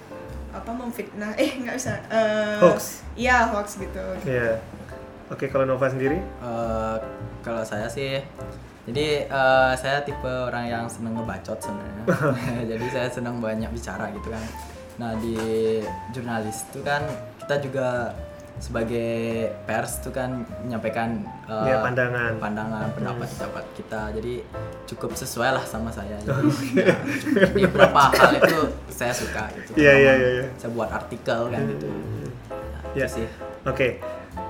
apa 0.50 0.70
memfitnah 0.70 1.30
eh 1.36 1.52
nggak 1.54 1.74
bisa 1.74 1.94
eh, 2.08 2.58
Hoax. 2.58 3.04
iya 3.14 3.46
hoax 3.46 3.76
gitu 3.76 4.02
Iya. 4.24 4.58
Oke, 5.30 5.46
kalau 5.46 5.62
Nova 5.62 5.86
sendiri? 5.86 6.18
Eh, 6.18 6.96
kalau 7.40 7.62
saya 7.62 7.86
sih 7.86 8.18
jadi 8.82 9.06
eh, 9.24 9.72
saya 9.76 10.00
tipe 10.00 10.26
orang 10.26 10.66
yang 10.66 10.84
seneng 10.86 11.14
ngebacot 11.14 11.60
sebenarnya 11.60 12.04
jadi 12.72 12.86
saya 12.88 13.08
senang 13.08 13.38
banyak 13.38 13.68
bicara 13.68 14.08
gitu 14.10 14.28
kan 14.28 14.42
nah 14.96 15.12
di 15.14 15.36
jurnalis 16.10 16.64
itu 16.66 16.80
kan 16.80 17.00
kita 17.38 17.56
juga 17.62 18.12
sebagai 18.60 19.48
pers 19.64 20.04
itu 20.04 20.12
kan 20.12 20.44
menyampaikan 20.62 21.24
eh, 21.48 21.64
Iya, 21.72 21.80
pandangan. 21.80 22.30
Hmm. 22.36 22.42
pandangan 22.44 22.86
pendapat-pendapat 22.92 23.64
kita. 23.74 24.00
Jadi 24.20 24.34
cukup 24.84 25.16
sesuai 25.16 25.50
lah 25.56 25.64
sama 25.64 25.88
saya. 25.88 26.20
Jadi, 26.20 26.48
ya, 26.76 26.94
di 27.56 27.64
beberapa 27.64 28.12
hal 28.12 28.36
itu 28.36 28.58
saya 28.92 29.16
suka 29.16 29.48
gitu. 29.56 29.80
Iya, 29.80 29.92
Terutama 29.96 30.04
iya, 30.04 30.12
iya, 30.14 30.30
iya. 30.36 30.46
saya 30.60 30.70
buat 30.76 30.90
artikel 30.92 31.40
kan 31.48 31.62
gitu. 31.66 31.88
Nah, 31.88 32.82
Ya. 32.92 33.06
itu 33.06 33.22
sih. 33.22 33.26
Oke, 33.64 34.02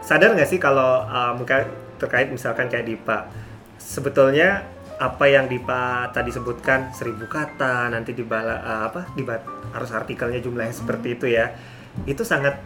sadar 0.03 0.35
nggak 0.35 0.49
sih 0.49 0.59
kalau 0.59 1.07
uh, 1.07 1.33
mungkin 1.37 1.71
terkait 2.01 2.33
misalkan 2.33 2.67
kayak 2.67 2.89
Dipa, 2.89 3.29
sebetulnya 3.77 4.65
apa 4.97 5.25
yang 5.29 5.45
Dipa 5.47 6.09
tadi 6.11 6.33
sebutkan 6.33 6.93
seribu 6.93 7.25
kata 7.25 7.89
nanti 7.89 8.13
dibala 8.13 8.61
uh, 8.61 8.83
apa 8.89 9.13
dibat 9.13 9.45
harus 9.73 9.93
artikelnya 9.93 10.41
jumlahnya 10.41 10.73
seperti 10.73 11.15
itu 11.15 11.27
ya, 11.29 11.53
itu 12.05 12.25
sangat 12.25 12.57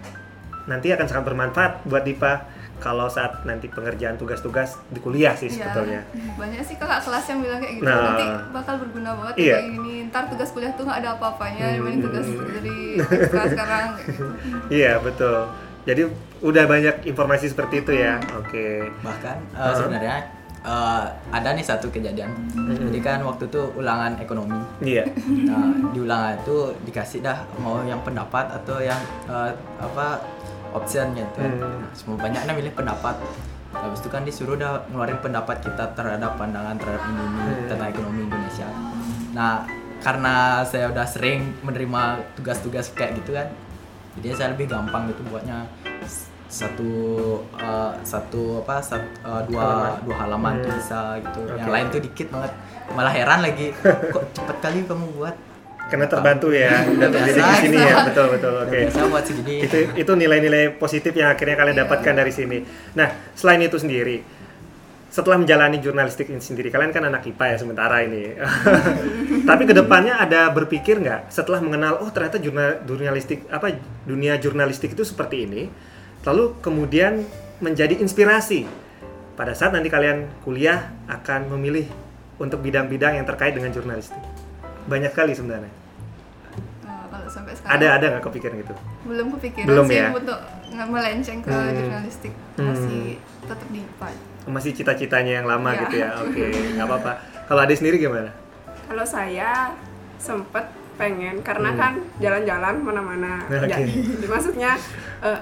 nanti 0.64 0.88
akan 0.88 1.04
sangat 1.04 1.24
bermanfaat 1.26 1.72
buat 1.84 2.02
Dipa 2.02 2.44
kalau 2.76 3.06
saat 3.06 3.44
nanti 3.44 3.66
pengerjaan 3.66 4.14
tugas-tugas 4.14 4.76
di 4.88 4.98
kuliah 4.98 5.32
sih 5.32 5.46
Iya, 5.46 5.70
sebetulnya. 5.70 6.00
banyak 6.34 6.60
sih 6.60 6.74
kakak 6.74 7.00
kelas 7.00 7.24
yang 7.26 7.38
bilang 7.40 7.58
kayak 7.58 7.74
gitu 7.74 7.86
Nah. 7.86 8.00
nanti 8.04 8.26
bakal 8.50 8.74
berguna 8.78 9.10
banget 9.14 9.34
Iya. 9.38 9.56
kayak 9.56 9.68
gini 9.70 9.94
ntar 10.08 10.22
tugas 10.26 10.48
kuliah 10.50 10.72
tuh 10.72 10.84
nggak 10.84 10.98
ada 10.98 11.10
apa-apanya 11.14 11.64
Hmm. 11.64 11.76
dibanding 11.78 12.02
tugas 12.02 12.26
dari 12.26 12.78
ekstra 12.98 13.42
sekarang 13.48 13.86
gitu. 14.00 14.24
Iya 14.70 14.92
betul. 14.98 15.38
Jadi 15.84 16.02
udah 16.40 16.64
banyak 16.64 16.96
informasi 17.04 17.46
seperti 17.46 17.74
itu 17.78 17.92
ya. 17.94 18.16
Oke. 18.34 18.88
bahkan 19.00 19.36
uh, 19.52 19.60
Huh? 19.62 19.74
sebenarnya 19.78 20.16
uh, 20.62 21.04
ada 21.30 21.48
nih 21.50 21.60
satu 21.62 21.88
kejadian 21.88 22.32
jadi 22.66 23.00
kan 23.00 23.18
waktu 23.22 23.46
itu 23.46 23.60
ulangan 23.74 24.16
ekonomi 24.16 24.56
Iya. 24.80 25.04
nah 25.44 25.60
di 25.86 26.00
ulangan 26.00 26.36
itu 26.38 26.56
dikasih 26.82 27.20
dah 27.20 27.44
mau 27.58 27.80
yang 27.82 28.00
pendapat 28.00 28.48
atau 28.50 28.80
yang 28.80 28.96
uh, 29.24 29.52
apa 29.78 30.24
option 30.74 31.14
gitu 31.14 31.40
Hmm. 31.40 31.56
nah, 31.56 31.90
semua 31.92 32.18
banyaknya 32.18 32.52
milih 32.52 32.72
pendapat 32.72 33.16
habis 33.72 33.98
itu 33.98 34.08
kan 34.08 34.22
disuruh 34.22 34.54
dah 34.54 34.82
ngeluarin 34.86 35.18
pendapat 35.18 35.58
kita 35.60 35.94
terhadap 35.94 36.34
pandangan 36.34 36.74
terhadap 36.74 37.02
ini, 37.04 37.24
Hmm. 37.24 37.66
tentang 37.66 37.88
ekonomi 37.88 38.20
Indonesia 38.24 38.68
nah 39.30 39.64
karena 39.98 40.34
saya 40.62 40.86
udah 40.88 41.02
sering 41.04 41.40
menerima 41.60 42.02
tugas-tugas 42.34 42.92
kayak 42.92 43.16
gitu 43.16 43.32
kan 43.32 43.48
jadi 44.14 44.26
saya 44.32 44.48
lebih 44.52 44.68
gampang 44.68 45.08
gitu 45.08 45.22
buatnya 45.24 45.66
satu 46.46 46.90
uh, 47.56 47.90
satu 48.00 48.62
apa 48.62 48.78
sat- 48.78 49.02
uh, 49.22 49.42
dua 49.42 49.58
Halaman. 49.58 49.94
dua 50.04 50.16
halaman 50.16 50.52
tuh 50.56 50.68
Hmm. 50.68 50.78
bisa 50.78 50.98
gitu 51.18 51.40
yang 51.50 51.66
Oke. 51.66 51.72
lain 51.72 51.86
tuh 51.88 52.00
dikit 52.00 52.26
banget 52.28 52.52
malah 52.90 53.10
heran 53.10 53.40
lagi 53.40 53.66
kok 54.12 54.24
cepet 54.32 54.56
kali 54.60 54.78
kamu 54.84 55.06
buat 55.14 55.34
Karena 55.94 56.10
terbantu 56.10 56.50
ya. 56.50 56.82
Udah 56.90 57.06
terjadi 57.06 57.38
di 57.38 57.54
sini 57.62 57.78
ya. 57.78 58.02
Betul 58.10 58.26
betul. 58.34 58.54
Oke. 58.66 58.90
segini 59.22 59.54
itu 59.62 59.78
itu 59.94 60.12
nilai-nilai 60.18 60.74
positif 60.74 61.14
yang 61.14 61.30
akhirnya 61.30 61.54
kalian 61.54 61.78
Iya. 61.78 61.86
dapatkan 61.86 62.14
dari 62.18 62.32
sini. 62.34 62.58
Nah, 62.98 63.14
selain 63.38 63.62
itu 63.62 63.78
sendiri, 63.78 64.26
setelah 65.14 65.38
menjalani 65.38 65.78
jurnalistik 65.78 66.26
ini 66.26 66.42
sendiri, 66.42 66.74
kalian 66.74 66.90
kan 66.90 67.06
anak 67.06 67.22
IPA 67.30 67.54
ya 67.54 67.56
sementara 67.62 68.02
ini. 68.02 68.34
Tapi 69.48 69.62
ke 69.70 69.70
depannya 69.70 70.18
ada 70.18 70.50
berpikir 70.50 70.98
nggak 70.98 71.30
setelah 71.30 71.62
mengenal, 71.62 72.02
oh 72.02 72.10
ternyata 72.10 72.42
jurnal, 72.42 72.82
jurnalistik 72.82 73.46
apa 73.46 73.78
dunia 74.02 74.34
jurnalistik 74.42 74.98
itu 74.98 75.06
seperti 75.06 75.46
ini, 75.46 75.70
lalu 76.26 76.58
kemudian 76.58 77.22
menjadi 77.62 77.94
inspirasi 78.02 78.66
pada 79.38 79.54
saat 79.54 79.70
nanti 79.70 79.86
kalian 79.86 80.26
kuliah 80.42 80.90
akan 81.06 81.46
memilih 81.54 81.86
untuk 82.42 82.58
bidang-bidang 82.66 83.22
yang 83.22 83.26
terkait 83.30 83.54
dengan 83.54 83.70
jurnalistik. 83.70 84.18
Banyak 84.90 85.14
kali 85.14 85.38
sebenarnya. 85.38 85.83
Sampai 87.34 87.52
sekarang 87.52 87.74
Ada 87.74 87.86
ada 87.92 88.06
nggak 88.08 88.24
kepikiran 88.24 88.54
gitu? 88.56 88.74
belum 89.04 89.26
kepikiran 89.34 89.66
Belum 89.66 89.84
sih 89.84 89.98
ya? 89.98 90.08
untuk 90.12 90.38
melenceng 90.72 91.38
ke 91.40 91.50
Hmm. 91.50 91.70
jurnalistik 91.72 92.32
Hmm. 92.54 92.66
masih 92.68 93.02
tetap 93.42 93.68
di 93.68 93.80
IPA. 93.80 94.08
masih 94.46 94.70
cita-citanya 94.72 95.32
yang 95.34 95.46
lama 95.46 95.68
Iya. 95.68 95.80
gitu 95.80 95.94
ya 95.96 96.10
oke 96.16 96.44
nggak 96.74 96.84
apa-apa 96.84 97.12
kalau 97.44 97.60
Ade 97.60 97.74
sendiri 97.74 97.96
gimana 97.98 98.30
Kalau 98.84 99.02
saya 99.02 99.72
sempet 100.16 100.64
pengen 100.94 101.40
karena 101.40 101.70
Hmm. 101.70 101.80
kan 101.80 101.92
jalan-jalan 102.18 102.74
mana-mana. 102.78 103.40
Oke. 103.46 103.66
Ya, 103.66 103.80
jadi 103.82 104.26
maksudnya 104.30 104.72
eh, 105.20 105.40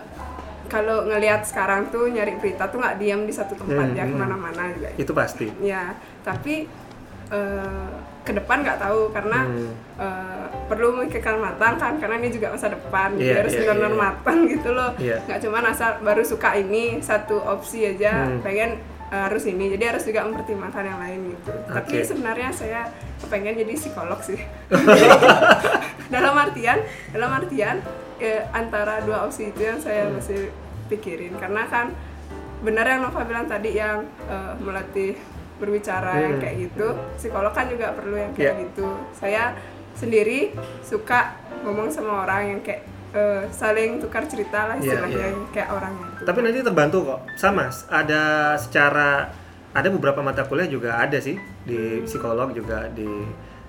kalau 0.66 1.04
ngelihat 1.04 1.42
sekarang 1.42 1.90
tuh 1.90 2.06
nyari 2.06 2.38
berita 2.38 2.64
tuh 2.66 2.78
nggak 2.78 2.96
diam 2.96 3.22
di 3.22 3.34
satu 3.34 3.52
tempat 3.52 3.84
Hmm, 3.84 3.92
ya 3.92 4.04
hmm. 4.04 4.12
ke 4.12 4.16
mana-mana 4.16 4.62
juga. 4.70 4.88
itu 4.94 5.12
pasti 5.12 5.46
Ya, 5.58 5.92
tapi 6.22 6.64
eh, 7.28 7.88
ke 8.22 8.32
depan 8.32 8.62
nggak 8.62 8.78
tahu 8.78 9.10
karena 9.10 9.38
Hmm. 9.42 9.70
eh, 9.96 10.46
perlu 10.64 10.94
memikirkan 10.94 11.36
matang 11.36 11.74
kan 11.74 11.98
karena 11.98 12.16
ini 12.16 12.30
juga 12.30 12.50
masa 12.50 12.68
depan 12.68 13.12
Iya, 13.14 13.42
harus 13.42 13.52
iya, 13.52 13.60
benar-benar 13.60 13.90
iya. 13.90 13.98
matang 14.00 14.38
gitu 14.52 14.68
loh 14.70 14.90
Iya. 14.96 15.16
nggak 15.22 15.38
cuma 15.40 15.58
asal 15.64 15.90
baru 16.00 16.22
suka 16.22 16.54
ini 16.54 16.84
satu 17.00 17.36
opsi 17.36 17.82
aja 17.88 18.24
Hmm. 18.24 18.38
pengen 18.40 18.78
eh, 19.08 19.22
harus 19.22 19.44
ini 19.44 19.68
jadi 19.70 19.90
harus 19.90 20.02
juga 20.02 20.22
mempertimbangkan 20.22 20.84
yang 20.84 20.98
lain 20.98 21.20
gitu 21.30 21.52
tapi 21.68 21.94
Oke. 21.94 22.06
sebenarnya 22.06 22.48
saya 22.50 22.80
pengen 23.26 23.54
jadi 23.54 23.72
psikolog 23.74 24.18
sih 24.20 24.38
dalam 26.14 26.34
artian 26.34 26.78
dalam 27.10 27.30
artian 27.32 27.76
eh, 28.18 28.42
antara 28.52 29.00
dua 29.00 29.26
opsi 29.26 29.48
itu 29.48 29.60
yang 29.60 29.78
saya 29.78 30.06
Hmm. 30.06 30.16
masih 30.16 30.48
pikirin 30.86 31.34
karena 31.36 31.64
kan 31.66 31.90
benar 32.60 32.86
yang 32.86 33.02
Nova 33.02 33.24
bilang 33.24 33.44
tadi 33.44 33.74
yang 33.74 34.06
eh, 34.24 34.52
melatih 34.56 35.18
berbicara 35.62 36.18
yang 36.18 36.34
Hmm. 36.36 36.42
kayak 36.42 36.56
gitu. 36.60 36.86
Psikolog 37.14 37.52
kan 37.54 37.70
juga 37.70 37.94
perlu 37.94 38.18
yang 38.18 38.34
kayak 38.34 38.50
Iya. 38.50 38.62
gitu. 38.66 38.88
Saya 39.14 39.54
sendiri 39.94 40.50
suka 40.82 41.38
ngomong 41.62 41.86
sama 41.86 42.26
orang 42.26 42.42
yang 42.48 42.60
kayak 42.60 42.82
eh, 43.12 43.44
saling 43.52 44.00
tukar 44.00 44.24
cerita 44.24 44.66
lah 44.66 44.76
Iya, 44.76 44.96
istilahnya 44.96 45.20
iya. 45.20 45.28
yang 45.30 45.38
kayak 45.52 45.68
orang 45.68 45.92
itu. 45.94 46.22
Tapi 46.24 46.38
nanti 46.40 46.58
terbantu 46.64 46.98
kok. 47.06 47.20
Sama 47.36 47.68
ada 47.92 48.22
secara 48.56 49.28
ada 49.70 49.88
beberapa 49.88 50.20
mata 50.20 50.42
kuliah 50.42 50.64
juga 50.64 50.96
ada 50.96 51.20
sih. 51.20 51.36
Di 51.62 52.00
psikolog 52.02 52.50
juga 52.52 52.88
di 52.88 53.04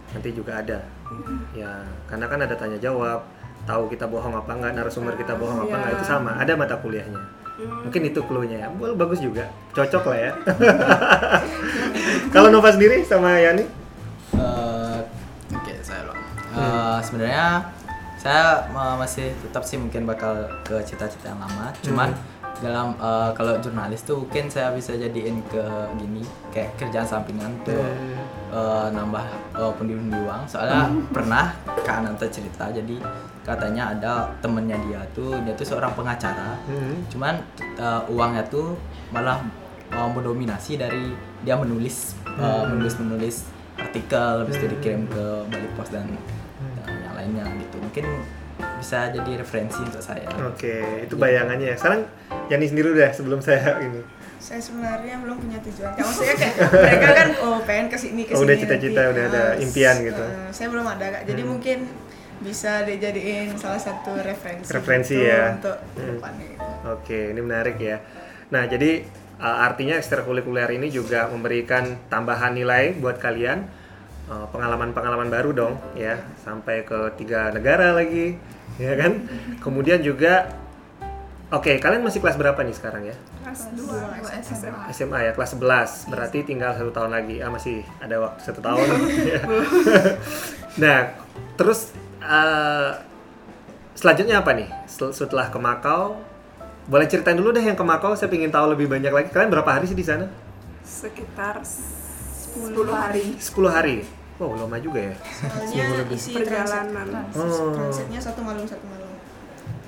nanti 0.10 0.30
juga 0.32 0.64
ada. 0.64 0.80
Ya 1.52 1.84
karena 2.08 2.26
kan 2.26 2.40
ada 2.40 2.56
tanya 2.56 2.80
jawab 2.80 3.28
tahu 3.64 3.92
kita 3.92 4.08
bohong 4.08 4.32
apa 4.34 4.48
enggak 4.50 4.74
narasumber 4.74 5.12
kita 5.14 5.36
bohong 5.36 5.60
apa 5.60 5.68
Iya. 5.68 5.78
enggak 5.78 5.94
itu 5.94 6.06
sama. 6.08 6.32
Ada 6.40 6.54
mata 6.56 6.76
kuliahnya 6.80 7.20
mungkin 7.56 8.02
itu 8.04 8.20
clue-nya 8.20 8.58
ya. 8.58 8.70
Well, 8.74 8.94
bagus 8.94 9.20
juga. 9.20 9.46
Cocok 9.72 10.04
lah 10.08 10.18
ya. 10.20 10.32
Kalau 12.34 12.50
Nova 12.50 12.70
sendiri 12.70 13.02
sama 13.04 13.38
Yani? 13.38 13.66
Eh, 14.34 15.00
Oke, 15.54 15.74
saya 15.82 16.10
loh. 16.10 16.18
Eh, 16.54 16.98
Sebenarnya 17.02 17.70
saya 18.18 18.66
ma- 18.72 18.96
masih 18.96 19.36
tetap 19.40 19.62
sih 19.62 19.76
mungkin 19.76 20.04
bakal 20.04 20.34
ke 20.64 20.82
cita-cita 20.82 21.30
yang 21.30 21.40
lama. 21.40 21.70
Cuman 21.80 22.10
dalam 22.60 22.96
eh, 22.96 23.30
kalau 23.34 23.60
jurnalis 23.60 24.02
tuh 24.02 24.24
mungkin 24.24 24.48
saya 24.48 24.72
bisa 24.72 24.94
jadiin 24.94 25.44
ke 25.48 25.64
gini 25.98 26.24
kayak 26.50 26.74
kerjaan 26.76 27.06
sampingan 27.06 27.52
tuh 27.62 27.78
eh, 28.50 28.88
nambah 28.90 29.26
eh, 29.54 29.72
pundi-pundi 29.78 30.18
uang. 30.18 30.48
Soalnya 30.48 30.90
pernah 31.12 31.54
Kak 31.84 32.02
Ananta 32.02 32.26
cerita 32.28 32.72
jadi 32.72 32.98
katanya 33.44 33.92
ada 33.92 34.14
temennya 34.40 34.80
dia 34.82 35.02
tuh 35.12 35.36
dia 35.42 35.54
tuh 35.54 35.66
seorang 35.66 35.92
pengacara. 35.92 36.56
Hmm. 36.64 37.04
Cuman 37.08 37.36
eh, 37.60 38.02
uangnya 38.08 38.44
tuh 38.46 38.76
malah 39.10 39.44
eh, 39.88 40.10
mendominasi 40.10 40.76
dari 40.76 41.12
dia 41.40 41.54
menulis 41.54 42.16
eh, 42.26 42.64
menulis 42.66 42.96
menulis 42.98 43.36
artikel 43.76 44.08
habis 44.40 44.56
itu 44.56 44.68
dikirim 44.70 45.06
ke 45.06 45.24
balik 45.46 45.72
pos 45.74 45.90
dan, 45.90 46.06
dan 46.80 46.94
yang 47.02 47.14
lainnya 47.14 47.46
gitu 47.60 47.78
mungkin 47.80 48.06
bisa 48.54 49.10
jadi 49.10 49.32
referensi 49.36 49.82
untuk 49.82 49.98
saya 49.98 50.30
Oke, 50.46 51.04
itu 51.04 51.16
bayangannya 51.16 51.68
ya. 51.68 51.76
Sekarang 51.76 52.06
Yani 52.46 52.66
sendiri 52.66 52.92
udah 52.92 53.10
sebelum 53.10 53.40
saya 53.40 53.82
ini. 53.82 54.00
saya 54.38 54.60
sebenarnya 54.60 55.16
belum 55.18 55.40
punya 55.40 55.56
tujuan 55.58 55.90
kayak 55.90 56.04
maksudnya 56.04 56.36
kayak 56.36 56.56
mereka 56.70 57.08
kan 57.14 57.28
oh 57.40 57.58
pengen 57.64 57.88
ke 57.88 57.96
sini 57.96 58.22
ke 58.22 58.32
sini 58.32 58.38
Oh, 58.38 58.44
udah 58.44 58.56
cita-cita, 58.56 59.02
udah 59.10 59.24
ada 59.26 59.44
impian 59.58 59.96
gitu. 60.02 60.20
eh, 60.22 60.50
saya 60.52 60.68
belum 60.68 60.84
ada 60.86 61.06
kak 61.10 61.24
jadi 61.26 61.42
Hmm. 61.42 61.50
mungkin 61.50 61.78
bisa 62.44 62.84
dijadiin 62.84 63.56
salah 63.56 63.80
satu 63.80 64.14
referensi 64.20 64.70
Referensi 64.70 65.16
gitu 65.16 65.26
ya. 65.26 65.56
untuk 65.56 65.78
Hmm. 65.96 66.08
depannya 66.14 66.46
gitu. 66.52 66.68
Oke, 66.92 67.20
ini 67.32 67.40
menarik 67.40 67.78
ya. 67.80 67.98
Nah, 68.52 68.68
jadi 68.68 69.08
uh, 69.40 69.58
artinya 69.64 69.96
ekstrakurikuler 69.96 70.70
ini 70.72 70.88
juga 70.88 71.26
memberikan 71.28 71.84
tambahan 72.08 72.54
nilai 72.54 72.94
buat 72.94 73.18
kalian 73.18 73.82
Uh, 74.24 74.48
pengalaman-pengalaman 74.56 75.28
baru 75.28 75.52
dong 75.52 75.74
ya. 76.00 76.16
Sampai 76.40 76.88
ke 76.88 76.96
tiga 77.20 77.52
negara 77.52 77.92
lagi 77.92 78.40
ya 78.80 78.96
kan? 78.96 79.20
Kemudian 79.60 80.00
juga 80.00 80.48
oke 81.52 81.76
kalian 81.76 82.00
masih 82.00 82.24
kelas 82.24 82.40
berapa 82.40 82.56
nih 82.64 82.72
sekarang 82.72 83.04
ya? 83.04 83.16
Kelas 83.44 83.76
Dua, 83.76 84.00
dua 84.00 84.16
dua 84.16 84.32
SMA. 84.40 84.84
SMA 84.96 85.20
ya 85.28 85.32
kelas 85.36 85.52
11 85.60 86.08
berarti 86.08 86.40
tinggal 86.48 86.72
satu 86.72 86.96
tahun 86.96 87.12
lagi. 87.12 87.44
Ah 87.44 87.52
masih 87.52 87.84
ada 88.00 88.16
waktu 88.24 88.40
satu 88.40 88.64
tahun. 88.64 88.88
Nah 90.80 91.20
terus 91.54 91.92
uh, 92.24 92.90
selanjutnya 93.94 94.40
apa 94.40 94.52
nih? 94.54 94.68
Sel- 94.86 95.12
setelah 95.12 95.48
ke 95.48 95.58
Makau 95.58 96.18
boleh 96.84 97.08
ceritain 97.08 97.36
dulu 97.36 97.52
deh 97.52 97.64
yang 97.64 97.76
ke 97.76 97.84
Makau 97.84 98.12
saya 98.14 98.28
ingin 98.30 98.50
tahu 98.50 98.72
lebih 98.72 98.88
banyak 98.88 99.12
lagi. 99.12 99.30
Kalian 99.30 99.48
berapa 99.50 99.70
hari 99.70 99.86
sih 99.86 99.96
di 99.96 100.04
sana? 100.04 100.28
Sekitar 100.82 101.64
10 101.64 102.76
hari. 102.90 103.36
10 103.36 103.44
hari? 103.68 103.98
Wow 104.36 104.58
lama 104.58 104.76
juga 104.78 105.00
ya. 105.00 105.16
Soalnya 105.22 106.04
isi 106.10 106.34
transit, 106.34 106.34
perjalanan 106.34 107.08
Oh. 107.32 107.70
transitnya 107.72 108.20
satu 108.20 108.42
malam 108.42 108.66
satu 108.66 108.84
malam. 108.84 109.10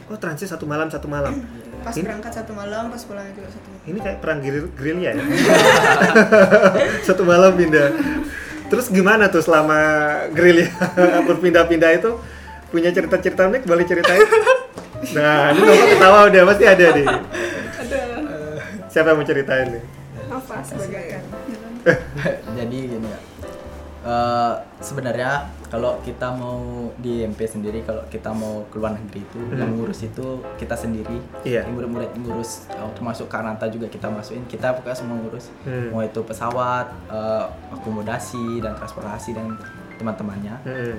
Oh 0.06 0.18
transit 0.22 0.48
satu 0.48 0.66
malam 0.66 0.88
satu 0.88 1.08
malam. 1.10 1.34
Pas 1.86 1.94
Ini- 1.94 2.06
berangkat 2.06 2.34
satu 2.34 2.54
malam 2.54 2.90
pas 2.90 3.02
pulangnya 3.04 3.34
juga 3.36 3.50
satu 3.52 3.68
malam. 3.70 3.86
Ini 3.86 3.98
kayak 4.02 4.18
perang 4.18 4.40
grill 4.42 4.66
grillnya 4.74 5.12
ya? 5.14 5.22
Satu 7.06 7.22
malam 7.22 7.54
pindah 7.54 7.94
terus 8.68 8.90
gimana 8.90 9.30
tuh 9.30 9.42
selama 9.44 9.78
grill 10.34 10.66
ya 10.66 10.72
berpindah-pindah 11.28 11.92
itu? 11.98 12.12
Punya 12.74 12.92
cerita-cerita 12.92 13.48
unik? 13.48 13.64
Boleh 13.68 13.86
ceritain? 13.88 14.22
Nah 15.06 15.54
ini 15.54 15.62
Nova 15.62 15.86
ketawa 15.86 16.20
udah 16.34 16.42
pasti 16.50 16.66
ada 16.66 16.86
nih. 16.98 17.06
Ada. 17.06 18.00
Siapa 18.90 19.14
yang 19.14 19.22
mau 19.22 19.28
ceritain 19.28 19.68
nih? 19.78 19.84
Apa 20.34 20.56
sebagai 20.66 21.22
jadi 22.58 22.78
gini 22.90 23.06
ya 23.06 23.35
Eh, 24.06 24.54
sebenarnya 24.78 25.50
kalau 25.66 25.98
kita 26.00 26.30
mau 26.30 26.62
di 26.96 27.26
MP 27.26 27.42
sendiri 27.44 27.82
kalau 27.82 28.06
kita 28.06 28.30
mau 28.30 28.62
ke 28.70 28.78
luar 28.78 28.94
negeri 28.94 29.18
itu 29.20 29.42
yang 29.52 29.74
ngurus 29.74 30.06
itu 30.06 30.22
kita 30.56 30.78
sendiri 30.78 31.18
Iya. 31.42 31.66
yang 31.66 31.74
murid-murid 31.74 32.14
ngurus 32.16 32.70
eh, 32.70 32.86
termasuk 32.94 33.26
Kananta 33.26 33.66
juga 33.66 33.90
kita 33.90 34.06
masukin 34.08 34.46
kita 34.46 34.78
pokoknya 34.78 34.94
semua 34.94 35.18
ngurus 35.18 35.50
Hmm. 35.64 35.90
mau 35.90 36.02
itu 36.02 36.22
pesawat 36.22 36.86
eh, 37.10 37.46
akomodasi 37.74 38.62
dan 38.62 38.78
transportasi 38.78 39.34
dan 39.34 39.58
teman-temannya. 39.98 40.54
Hmm. 40.62 40.96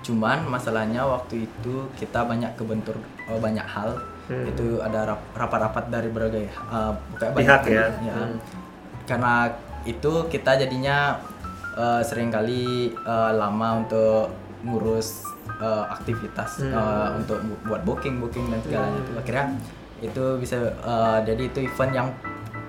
Cuman 0.00 0.48
masalahnya 0.48 1.04
waktu 1.04 1.44
itu 1.44 1.92
kita 1.94 2.24
banyak 2.24 2.56
kebentur 2.56 2.96
oh, 3.28 3.36
banyak 3.36 3.68
hal. 3.68 4.00
Hmm. 4.26 4.48
Itu 4.48 4.80
ada 4.80 5.12
rap- 5.12 5.28
rapat-rapat 5.36 5.92
dari 5.92 6.08
berbagai 6.08 6.48
uh, 6.66 6.96
Pihak 7.20 7.36
banyak- 7.36 7.68
ya. 7.68 7.84
ya. 8.00 8.14
Hmm. 8.16 8.40
Karena 9.04 9.52
itu 9.82 10.24
kita 10.26 10.56
jadinya 10.56 11.20
uh, 11.72 12.00
sering 12.00 12.28
kali 12.28 12.64
uh, 13.00 13.32
lama 13.32 13.80
untuk 13.80 14.30
ngurus 14.60 15.24
uh, 15.56 15.88
aktivitas 15.90 16.60
Hmm. 16.60 16.72
uh, 16.72 17.08
untuk 17.14 17.38
bu- 17.40 17.60
buat 17.66 17.82
booking 17.82 18.18
booking 18.18 18.46
dan 18.46 18.60
segalanya 18.60 18.98
itu 18.98 19.12
akhirnya 19.14 19.46
itu 20.00 20.24
bisa 20.36 20.56
uh, 20.80 21.20
jadi 21.20 21.42
itu 21.44 21.60
event 21.62 21.92
yang 21.94 22.08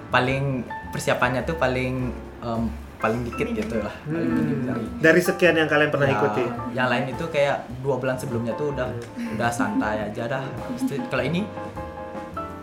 paling 0.07 0.63
persiapannya 0.89 1.41
tuh 1.41 1.55
paling 1.55 2.11
um, 2.39 2.67
paling 2.97 3.23
dikit 3.23 3.47
gitu 3.49 3.79
lah 3.79 3.95
paling 4.03 4.29
minim 4.29 4.59
dari 4.63 4.83
Dari 4.99 5.21
sekian 5.23 5.55
yang 5.55 5.65
kalian 5.65 5.89
pernah 5.89 6.05
Ya, 6.05 6.15
ikuti. 6.15 6.43
Yang 6.71 6.87
lain 6.87 7.05
itu 7.09 7.25
kayak 7.27 7.57
dua 7.81 7.95
bulan 7.97 8.13
sebelumnya 8.13 8.53
tuh 8.53 8.69
udah 8.69 8.91
udah 9.33 9.49
santai 9.49 10.05
aja 10.05 10.29
dah. 10.29 10.43
Kalau 11.09 11.23
ini 11.23 11.41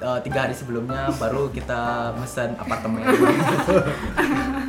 eh, 0.00 0.18
tiga 0.22 0.38
hari 0.40 0.52
sebelumnya 0.52 1.11
baru 1.14 1.48
kita 1.48 1.80
mesen 2.14 2.54
apartemen. 2.56 3.02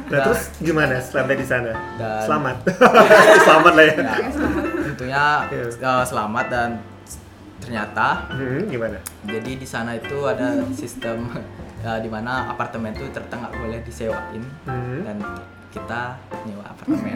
Nah, 0.09 0.25
terus 0.25 0.49
gimana 0.57 0.97
sampai 0.97 1.37
di 1.37 1.45
sana? 1.45 1.69
Dan- 1.93 2.25
Selamat. 2.25 2.55
Selamat 3.45 3.73
lah 3.75 3.83
ya. 3.83 3.93
Ya, 3.93 4.15
tentunya 4.83 5.23
eh, 5.53 6.03
selamat 6.03 6.45
dan 6.49 6.69
ternyata 7.59 8.25
Hmm, 8.27 8.65
gimana? 8.65 8.97
jadi 9.21 9.51
di 9.53 9.67
sana 9.67 9.93
itu 9.93 10.17
ada 10.23 10.49
sistem 10.71 11.29
ya, 11.77 11.99
di 11.99 12.09
mana 12.09 12.49
apartemen 12.49 12.89
tuh 12.91 13.05
ternyata 13.09 13.35
nggak 13.37 13.53
boleh 13.53 13.79
disewain 13.83 14.41
Hmm. 14.65 15.05
dan 15.05 15.17
kita 15.69 16.17
nyewa 16.41 16.65
apartemen. 16.65 17.15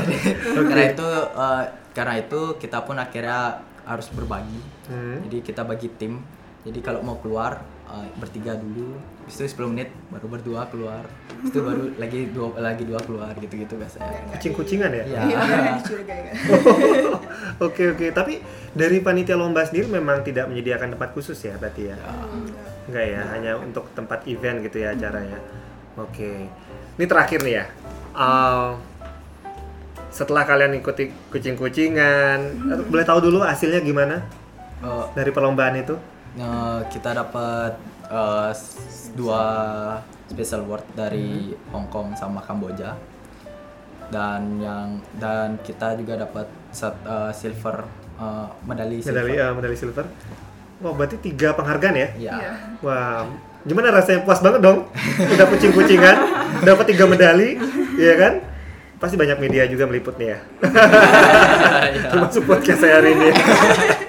Jadi, 0.00 0.16
Karena 0.56 0.84
itu 0.88 1.08
eh, 1.36 1.62
karena 1.92 2.14
itu 2.16 2.40
kita 2.56 2.78
pun 2.80 2.96
akhirnya 2.96 3.40
harus 3.82 4.08
berbagi. 4.08 4.60
Hmm. 4.88 5.20
Jadi 5.28 5.38
kita 5.44 5.62
bagi 5.62 5.92
tim. 5.92 6.24
Jadi 6.60 6.78
kalau 6.84 7.00
mau 7.00 7.16
keluar 7.24 7.64
eh, 7.88 8.08
bertiga 8.20 8.52
dulu, 8.52 9.00
habis 9.24 9.40
itu 9.40 9.56
10 9.56 9.72
menit 9.72 9.88
baru 10.12 10.26
berdua 10.28 10.68
keluar. 10.68 11.08
Habis 11.32 11.48
itu 11.48 11.60
baru 11.64 11.82
lagi 12.02 12.20
dua 12.28 12.48
lagi 12.60 12.82
dua 12.84 13.00
keluar 13.00 13.32
gitu-gitu 13.40 13.80
biasanya. 13.80 14.20
Kucing-kucingan 14.36 14.90
ya? 14.92 15.04
Iya. 15.08 15.20
Kan. 15.40 15.74
Oke 17.60 17.92
oke, 17.92 18.08
tapi 18.16 18.40
dari 18.72 19.04
panitia 19.04 19.36
lomba 19.36 19.60
sendiri 19.68 19.84
memang 19.92 20.24
tidak 20.24 20.48
menyediakan 20.48 20.96
tempat 20.96 21.12
khusus 21.12 21.36
ya 21.44 21.60
berarti 21.60 21.92
ya? 21.92 21.96
Enggak 22.88 23.04
ya, 23.04 23.22
hanya 23.36 23.52
untuk 23.60 23.84
tempat 23.92 24.24
event 24.24 24.64
gitu 24.64 24.80
ya 24.80 24.96
acaranya. 24.96 25.36
Oke, 26.00 26.48
ini 26.96 27.04
terakhir 27.04 27.44
nih 27.44 27.54
ya. 27.60 27.64
Uh, 28.16 28.80
setelah 30.08 30.48
kalian 30.48 30.80
ikuti 30.80 31.12
kucing-kucingan, 31.28 32.38
boleh 32.88 33.04
tahu 33.04 33.28
dulu 33.28 33.44
hasilnya 33.44 33.84
gimana 33.84 34.24
Eh, 34.80 35.04
dari 35.12 35.28
perlombaan 35.28 35.76
itu? 35.76 35.92
Kita 36.86 37.10
dapat 37.12 37.72
s- 38.50 39.10
dua 39.12 39.42
special 40.26 40.62
award 40.62 40.86
dari 40.92 41.50
Hong 41.68 41.86
Kong 41.86 42.14
sama 42.14 42.38
Kamboja. 42.40 42.94
Dan 44.10 44.58
yang 44.58 44.98
dan 45.16 45.54
kita 45.60 45.94
juga 45.94 46.18
dapat 46.18 46.42
sat- 46.70 46.98
eh, 47.00 47.30
silver 47.30 47.86
eh, 48.16 48.46
medali 48.62 48.98
silver. 48.98 49.22
Medali 49.22 49.34
uh, 49.38 49.52
medali 49.54 49.76
silver. 49.76 50.06
Wah 50.80 50.92
berarti 50.92 51.16
tiga 51.20 51.52
penghargaan 51.52 51.94
ya? 51.94 52.08
Iya. 52.16 52.32
Iya. 52.34 52.52
Wah, 52.80 53.28
gimana 53.62 53.92
rasanya 53.92 54.24
puas 54.24 54.40
banget 54.40 54.64
dong? 54.64 54.88
Udah 55.28 55.46
kucing-kucingan, 55.46 56.16
dapat 56.64 56.88
tiga 56.88 57.04
medali, 57.04 57.60
iya 57.94 58.16
kan? 58.16 58.32
Pasti 58.96 59.14
banyak 59.14 59.36
media 59.38 59.68
juga 59.68 59.84
meliput 59.84 60.16
nih 60.16 60.32
ya. 60.32 60.38
Iya. 61.90 62.06
Termasuk 62.12 62.46
podcast 62.46 62.80
saya 62.80 63.02
hari 63.02 63.12
ini. 63.12 63.28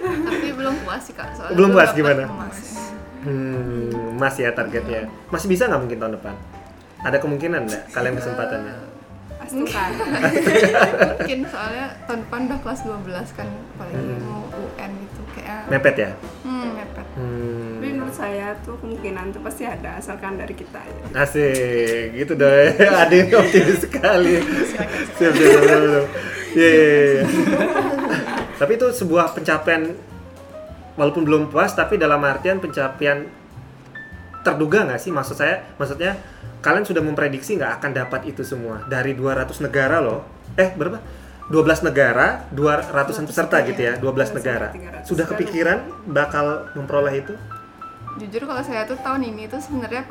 Belum 1.52 1.70
puas, 1.72 1.92
gimana? 1.92 2.24
emas. 2.26 2.58
Hmm, 3.22 4.18
Mas 4.18 4.36
ya 4.36 4.50
targetnya. 4.50 5.06
Masih 5.30 5.48
bisa 5.48 5.66
nggak 5.66 5.78
mungkin 5.80 5.98
tahun 5.98 6.14
depan? 6.16 6.34
Ada 7.02 7.18
kemungkinan 7.18 7.62
nggak 7.66 7.84
kalian 7.90 8.16
kesempatannya? 8.16 8.76
Astukan. 9.38 9.90
Mungkin 11.18 11.40
soalnya 11.46 11.98
tahun 12.06 12.20
depan 12.24 12.40
udah 12.46 12.60
kelas 12.62 12.80
12 12.86 13.02
kan, 13.34 13.50
apalagi 13.74 14.14
mau 14.22 14.46
UN 14.54 14.92
gitu 15.02 15.22
kayak 15.34 15.66
Mepet 15.68 15.96
ya? 15.98 16.12
hmm 16.46 16.68
mepet. 16.72 17.08
Hmm, 17.18 17.70
Tapi 17.76 17.88
menurut 17.90 18.16
saya 18.16 18.54
tuh 18.62 18.78
kemungkinan 18.78 19.34
tuh 19.34 19.42
pasti 19.42 19.64
ada 19.66 19.98
asalkan 19.98 20.38
dari 20.38 20.54
kita 20.54 20.78
aja. 20.78 21.26
asik, 21.26 22.14
gitu 22.16 22.38
deh. 22.38 22.70
Ada 23.02 23.14
yang 23.18 23.30
optimis 23.36 23.80
sekali. 23.82 24.34
Siap, 24.38 24.86
siap, 25.18 25.34
siap, 25.34 25.34
siap, 25.34 25.62
siap. 25.66 26.06
Iya, 26.52 26.70
iya, 26.70 26.92
iya. 27.18 27.24
Tapi 28.56 28.72
itu 28.78 28.88
sebuah 28.94 29.34
pencapaian 29.34 29.90
walaupun 31.02 31.26
belum 31.26 31.50
puas 31.50 31.74
tapi 31.74 31.98
dalam 31.98 32.22
artian 32.22 32.62
pencapaian 32.62 33.26
terduga 34.46 34.86
nggak 34.86 35.02
sih 35.02 35.10
maksud 35.10 35.34
saya 35.34 35.66
maksudnya 35.82 36.14
kalian 36.62 36.86
sudah 36.86 37.02
memprediksi 37.02 37.58
nggak 37.58 37.82
akan 37.82 37.92
dapat 37.98 38.30
itu 38.30 38.46
semua 38.46 38.86
dari 38.86 39.18
200 39.18 39.50
negara 39.66 39.98
loh 39.98 40.22
eh 40.62 40.70
berapa 40.78 41.02
12 41.50 41.90
negara 41.90 42.46
200-an 42.54 43.26
peserta 43.26 43.66
gitu 43.66 43.82
ya 43.82 43.98
12 43.98 44.38
negara 44.38 44.70
300. 44.70 45.10
sudah 45.10 45.26
kepikiran 45.26 46.06
bakal 46.06 46.70
memperoleh 46.78 47.26
itu 47.26 47.34
Jujur 48.22 48.44
kalau 48.46 48.62
saya 48.62 48.86
tuh 48.86 49.00
tahun 49.02 49.34
ini 49.34 49.50
tuh 49.50 49.58
sebenarnya 49.58 50.06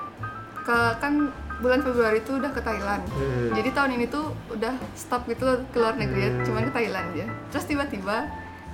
ke 0.65 0.79
kan 0.99 1.31
bulan 1.61 1.85
Februari 1.85 2.25
tuh 2.25 2.41
udah 2.41 2.49
ke 2.49 2.65
Thailand. 2.65 3.05
Hmm. 3.13 3.53
Jadi 3.53 3.69
tahun 3.77 3.91
ini 4.01 4.09
tuh 4.09 4.33
udah 4.49 4.73
stop 4.97 5.29
gitu 5.29 5.45
loh 5.45 5.61
ke 5.69 5.77
luar 5.77 6.01
negeri, 6.01 6.33
cuman 6.49 6.73
ke 6.73 6.73
Thailand 6.73 7.07
aja. 7.13 7.27
Terus 7.53 7.65
tiba-tiba 7.69 8.25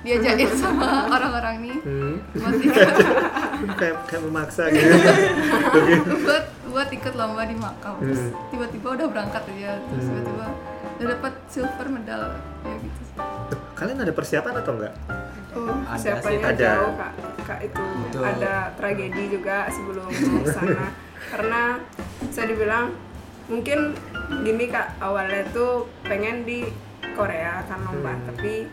diajakin 0.07 0.51
sama 0.55 1.11
orang-orang 1.11 1.55
nih 1.61 1.77
hmm. 1.77 2.15
buat 2.33 2.55
ikut, 2.65 2.89
kayak 3.75 3.97
kayak 4.07 4.23
memaksa 4.23 4.71
gitu 4.71 4.87
buat 6.25 6.45
buat 6.67 6.89
ikut 6.89 7.15
lomba 7.15 7.43
di 7.43 7.57
Makau. 7.57 7.99
Terus 7.99 8.21
Hmm. 8.23 8.33
tiba-tiba 8.49 8.89
udah 8.93 9.07
berangkat 9.09 9.43
aja, 9.49 9.73
terus 9.83 9.99
Hmm. 9.99 10.11
tiba-tiba 10.13 10.47
udah 10.97 11.07
dapat 11.11 11.33
silver 11.47 11.87
medal 11.89 12.23
ya 12.63 12.75
gitu 12.79 13.01
sih. 13.03 13.17
Kalian 13.75 13.99
ada 13.99 14.13
persiapan 14.13 14.55
atau 14.57 14.73
enggak 14.75 14.95
Oh, 15.53 15.73
Ada 15.85 15.97
siapanya 15.99 16.37
sih. 16.37 16.53
Ada. 16.53 16.69
jauh 16.69 16.93
kak. 16.95 17.13
Kak 17.43 17.61
itu 17.63 17.85
Betul. 18.05 18.23
ada 18.23 18.55
tragedi 18.77 19.23
juga 19.31 19.57
sebelum 19.67 20.05
ke 20.07 20.51
sana. 20.51 20.87
Karena 21.33 21.63
saya 22.29 22.47
dibilang 22.47 22.93
mungkin 23.47 23.97
gini 24.43 24.69
kak 24.69 25.01
awalnya 25.01 25.49
tuh 25.51 25.89
pengen 26.03 26.45
di 26.45 26.69
Korea 27.13 27.65
kan 27.65 27.81
lomba 27.83 28.13
Hmm. 28.13 28.25
tapi 28.29 28.69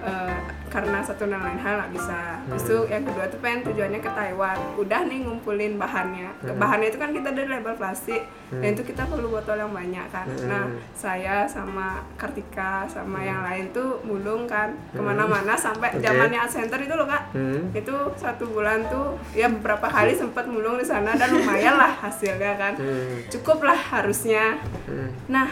eh, 0.00 0.34
karena 0.70 0.98
satu 1.00 1.26
dan 1.26 1.38
lain 1.38 1.58
hal 1.58 1.74
nggak 1.76 1.92
bisa. 1.92 2.20
Terus 2.46 2.62
Hmm. 2.62 2.70
tuh 2.70 2.82
yang 2.86 3.02
kedua 3.02 3.24
tuh 3.26 3.38
pengen 3.38 3.60
tujuannya 3.66 3.98
ke 3.98 4.08
Taiwan. 4.08 4.58
Udah 4.76 5.00
nih 5.02 5.18
ngumpulin 5.20 5.74
bahannya. 5.74 6.30
Hmm. 6.40 6.56
Bahannya 6.56 6.88
itu 6.88 6.96
kan 6.96 7.10
kita 7.10 7.28
dari 7.30 7.46
label 7.46 7.74
plastik 7.74 8.22
Hmm. 8.48 8.62
dan 8.62 8.70
itu 8.72 8.82
kita 8.84 9.02
perlu 9.04 9.28
botol 9.28 9.56
yang 9.56 9.70
banyak 9.70 10.06
kan. 10.08 10.26
Hmm. 10.26 10.46
Nah 10.46 10.64
saya 10.92 11.42
sama 11.44 12.06
Kartika 12.14 12.86
sama 12.86 13.18
yang 13.20 13.42
lain 13.42 13.70
tuh 13.70 13.98
mulung 14.02 14.46
kan 14.46 14.70
Hmm. 14.70 14.94
ke 14.94 15.00
mana-mana 15.02 15.52
sampai 15.52 15.98
zamannya 15.98 16.38
Art 16.38 16.50
Center 16.50 16.78
itu 16.78 16.92
loh 16.92 17.04
kak 17.04 17.32
hmm. 17.32 17.70
itu 17.72 17.90
satu 18.14 18.46
bulan 18.46 18.86
tuh 18.86 19.18
ya 19.32 19.46
beberapa 19.46 19.84
kali 19.84 20.12
sempat 20.12 20.46
mulung 20.46 20.76
di 20.76 20.84
sana 20.84 21.12
dan 21.12 21.30
lumayan 21.30 21.74
lah 21.74 21.90
hasilnya 22.00 22.54
kan 22.54 22.74
Hmm. 22.74 23.26
cukup 23.26 23.62
lah 23.62 23.74
harusnya 23.76 24.54
Hmm. 24.86 25.10
nah 25.26 25.48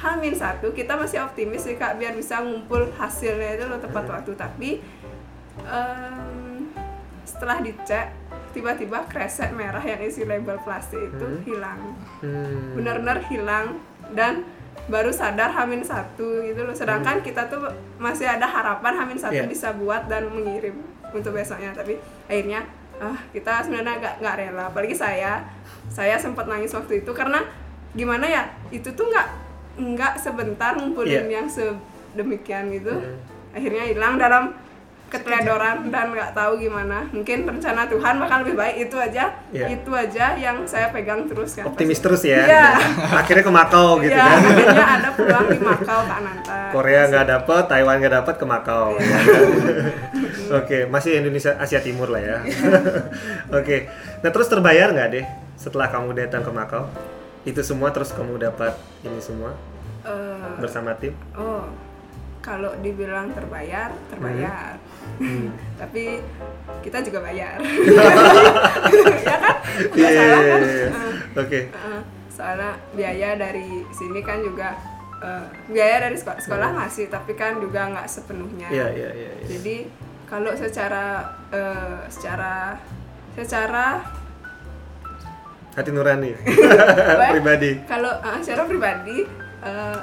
Hamin 0.00 0.32
satu 0.32 0.72
kita 0.72 0.96
masih 0.96 1.20
optimis 1.20 1.62
sih 1.62 1.76
kak 1.76 1.94
biar 1.94 2.12
bisa 2.12 2.40
ngumpul 2.40 2.88
hasilnya 2.90 3.54
itu 3.54 3.64
loh 3.64 3.76
tepat 3.76 4.04
waktu 4.06 4.32
tapi 4.32 4.70
em, 5.60 6.68
setelah 7.22 7.60
dicek 7.60 8.08
tiba-tiba 8.50 9.04
kresek 9.06 9.52
merah 9.52 9.80
yang 9.80 10.00
isi 10.00 10.24
label 10.24 10.56
plastik 10.58 10.98
itu 10.98 11.20
Hmm. 11.22 11.42
hilang 11.44 11.80
Hmm. 12.18 12.74
benar-benar 12.74 13.22
hilang 13.24 13.78
dan 14.10 14.42
baru 14.86 15.12
sadar 15.12 15.52
Hamin 15.52 15.84
satu 15.84 16.42
gitu 16.42 16.64
loh 16.64 16.72
sedangkan 16.72 17.20
kita 17.20 17.46
tuh 17.46 17.62
masih 17.96 18.26
ada 18.26 18.42
harapan 18.42 18.96
Hamin 18.96 19.14
satu 19.14 19.36
Hmm. 19.36 19.46
Iya. 19.46 19.52
bisa 19.52 19.68
buat 19.72 20.08
dan 20.08 20.26
mengirim 20.26 20.80
untuk 21.10 21.30
besoknya 21.32 21.70
tapi 21.70 21.94
akhirnya 22.24 22.64
ah 22.96 23.16
kita 23.30 23.64
sebenarnya 23.64 23.96
nggak 23.98 24.14
nggak 24.18 24.36
rela 24.38 24.64
apalagi 24.66 24.92
saya 24.92 25.40
saya 25.88 26.16
sempat 26.16 26.44
nangis 26.44 26.70
waktu 26.70 27.00
itu 27.00 27.10
karena 27.10 27.40
gimana 27.92 28.24
ya 28.24 28.42
itu 28.70 28.88
tuh 28.90 29.04
nggak 29.04 29.49
nggak 29.80 30.14
sebentar 30.16 30.72
ngumpulin 30.74 31.24
Iya. 31.24 31.34
yang 31.34 31.46
sedemikian 31.46 32.68
gitu 32.70 32.92
Hmm. 32.92 33.16
akhirnya 33.50 33.84
hilang 33.86 34.14
dalam 34.14 34.44
keteledoran 35.10 35.90
dan 35.90 36.14
nggak 36.14 36.30
tahu 36.32 36.54
gimana 36.56 37.02
mungkin 37.10 37.42
rencana 37.42 37.82
Tuhan 37.84 38.14
bakal 38.16 38.46
lebih 38.46 38.54
baik 38.54 38.76
itu 38.80 38.94
aja 38.94 39.34
Iya. 39.50 39.66
itu 39.68 39.90
aja 39.90 40.38
yang 40.38 40.62
saya 40.64 40.86
pegang 40.88 41.26
terus 41.26 41.58
kan 41.58 41.66
optimis 41.66 41.98
terus 41.98 42.22
ya 42.22 42.46
Iya. 42.46 42.66
akhirnya 43.20 43.42
ke 43.42 43.50
Makau 43.50 43.98
gitu 43.98 44.14
Iya, 44.14 44.22
kan 44.22 44.38
akhirnya 44.38 44.86
ada 44.92 45.08
peluang 45.10 45.46
di 45.50 45.58
Makau 45.60 46.00
Kak 46.04 46.20
Nanta. 46.20 46.58
Korea 46.70 47.02
nggak 47.06 47.26
dapet, 47.26 47.62
Taiwan 47.66 47.96
nggak 47.98 48.14
dapet 48.14 48.34
ke 48.36 48.46
Makau. 48.46 48.86
Iya. 48.94 49.02
ya 49.02 49.18
kan? 49.26 49.42
Oke, 50.52 50.78
masih 50.86 51.18
Indonesia 51.18 51.58
Asia 51.58 51.78
Timur 51.78 52.06
lah 52.06 52.22
ya. 52.22 52.36
Oke, 53.58 53.90
nah 54.20 54.30
terus 54.30 54.46
terbayar 54.46 54.90
nggak 54.90 55.08
deh 55.10 55.26
setelah 55.54 55.86
kamu 55.86 56.14
datang 56.16 56.42
ke 56.42 56.50
Makau? 56.50 56.86
Itu 57.42 57.62
semua 57.62 57.90
terus 57.90 58.10
kamu 58.10 58.38
dapat 58.38 58.78
ini 59.02 59.18
semua? 59.18 59.58
Bersama 60.58 60.90
tim? 60.96 61.14
Oh, 61.32 61.68
kalau 62.40 62.72
dibilang 62.80 63.30
terbayar, 63.30 63.92
terbayar. 64.08 64.74
Hmm. 65.20 65.52
Tapi 65.80 66.18
kita 66.80 66.98
juga 67.00 67.20
bayar. 67.20 67.60
ya 69.28 69.36
kan? 69.36 69.54
Nggak 69.92 69.96
Iya, 69.96 70.08
iya, 70.10 70.20
salah 70.24 70.40
kan? 70.40 70.60
iya, 70.60 70.72
iya. 70.72 70.88
Eh, 70.88 71.38
Oke. 71.38 71.60
eh, 71.68 72.00
soalnya 72.32 72.72
biaya 72.96 73.30
dari 73.36 73.68
sini 73.92 74.20
kan 74.20 74.40
juga 74.40 74.72
eh, 75.20 75.44
biaya 75.68 76.08
dari 76.08 76.16
sekolah, 76.16 76.40
sekolah 76.40 76.68
ngasih, 76.80 77.06
tapi 77.12 77.32
kan 77.36 77.60
juga 77.60 77.92
nggak 77.92 78.08
sepenuhnya. 78.08 78.68
Iya, 78.72 78.86
iya, 78.90 79.10
iya. 79.12 79.30
iya. 79.36 79.46
Jadi 79.46 79.76
kalau 80.24 80.52
secara 80.56 81.28
eh, 81.52 81.98
secara 82.08 82.80
secara 83.36 83.86
Hati 85.70 85.94
nurani. 85.94 86.32
ya? 86.34 86.38
Pribadi. 87.30 87.78
Kalau 87.86 88.10
eh, 88.10 88.38
secara 88.42 88.64
pribadi 88.66 89.22
eh, 89.62 89.98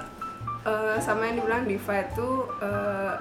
eh, 0.67 0.97
sama 0.99 1.25
yang 1.25 1.39
dibilang 1.39 1.63
Diva 1.63 1.95
itu 2.03 2.29
eh, 2.59 3.13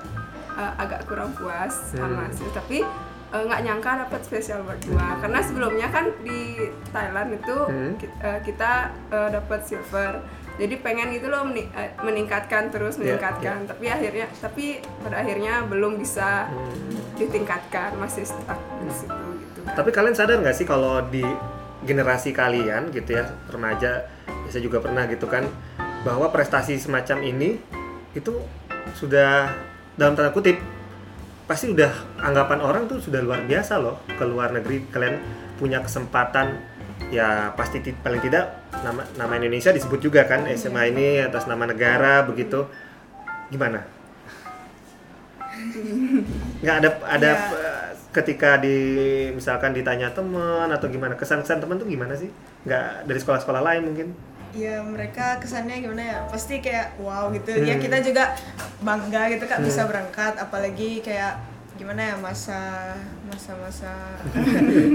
eh, 0.52 0.72
agak 0.76 1.06
kurang 1.06 1.30
puas 1.32 1.72
sama 1.92 2.26
sih, 2.30 2.50
tapi 2.50 2.82
nggak 3.26 3.60
nyangka 3.60 4.06
dapat 4.06 4.20
spesial 4.22 4.64
buat 4.64 4.80
gua 4.86 5.18
karena 5.18 5.38
sebelumnya 5.38 5.90
kan 5.90 6.08
di 6.22 6.56
Thailand 6.88 7.36
itu 7.36 7.56
Hmm. 7.64 7.92
ki- 7.94 8.14
eh, 8.18 8.40
kita 8.40 8.72
eh, 9.08 9.28
dapat 9.30 9.60
silver. 9.62 10.12
Jadi 10.56 10.80
pengen 10.80 11.12
gitu 11.12 11.28
loh 11.28 11.44
meni- 11.44 11.68
meningkatkan 12.00 12.72
terus 12.72 12.96
Iya, 12.96 13.20
meningkatkan, 13.20 13.68
tapi 13.68 13.86
akhirnya 13.86 14.24
tapi 14.34 14.64
pada 15.04 15.20
akhirnya 15.20 15.68
belum 15.68 16.00
bisa 16.00 16.48
ditingkatkan 17.14 17.92
masih 17.96 18.24
stuck 18.24 18.56
di 18.78 18.88
situ 18.90 19.12
gitu. 19.36 19.60
kan. 19.62 19.74
Tapi 19.74 19.90
kalian 19.90 20.14
sadar 20.14 20.40
nggak 20.40 20.56
sih 20.56 20.64
kalau 20.64 21.04
di 21.04 21.20
generasi 21.82 22.32
kalian 22.32 22.88
gitu 22.88 23.10
ya 23.12 23.28
remaja, 23.46 24.08
saya 24.48 24.62
juga 24.62 24.80
pernah 24.80 25.04
gitu 25.04 25.26
kan 25.26 25.44
bahwa 26.06 26.30
prestasi 26.30 26.78
semacam 26.78 27.18
ini 27.20 27.58
itu 28.14 28.30
sudah 28.94 29.50
dalam 29.98 30.14
tanda 30.14 30.30
kutip 30.30 30.54
pasti 31.46 31.66
udah 31.66 31.90
anggapan 32.22 32.62
orang 32.62 32.86
tuh 32.86 33.02
sudah 33.02 33.18
luar 33.18 33.42
biasa 33.42 33.82
loh. 33.82 33.98
Ke 34.06 34.22
luar 34.22 34.54
negeri 34.54 34.86
kalian 34.86 35.18
punya 35.58 35.82
kesempatan 35.82 36.62
ya 37.10 37.50
pasti 37.54 37.82
ti- 37.82 37.94
paling 37.94 38.22
tidak 38.22 38.70
nama 38.82 39.02
nama 39.14 39.32
Indonesia 39.34 39.70
disebut 39.70 39.98
juga 40.00 40.22
kan 40.24 40.46
SMA 40.54 40.94
ini 40.94 41.06
atas 41.20 41.50
nama 41.50 41.66
negara 41.66 42.22
begitu. 42.22 42.70
Gimana? 43.50 43.82
Nggak 46.62 46.76
ada 46.78 46.88
ada 47.04 47.30
Ya. 47.30 47.74
ketika 48.12 48.56
di 48.56 48.78
misalkan 49.30 49.76
ditanya 49.76 50.08
teman 50.08 50.70
atau 50.72 50.88
gimana 50.88 51.12
kesan-kesan 51.14 51.60
teman 51.60 51.76
tuh 51.76 51.84
gimana 51.84 52.16
sih? 52.16 52.30
Nggak 52.64 53.04
dari 53.04 53.18
sekolah-sekolah 53.20 53.62
lain 53.62 53.82
mungkin 53.84 54.08
ya 54.52 54.78
mereka 54.80 55.36
kesannya 55.36 55.80
gimana 55.80 56.02
ya 56.02 56.18
pasti 56.26 56.58
kayak 56.58 56.94
wow 56.96 57.28
gitu 57.30 57.50
Hmm. 57.50 57.64
ya 57.64 57.74
kita 57.76 57.98
juga 58.00 58.24
bangga 58.78 59.28
gitu 59.28 59.44
kak 59.44 59.60
bisa 59.60 59.84
berangkat 59.84 60.36
apalagi 60.36 61.00
kayak 61.00 61.40
gimana 61.74 62.00
ya 62.02 62.16
masa 62.16 62.94
masa 63.28 63.52
masa 63.54 63.92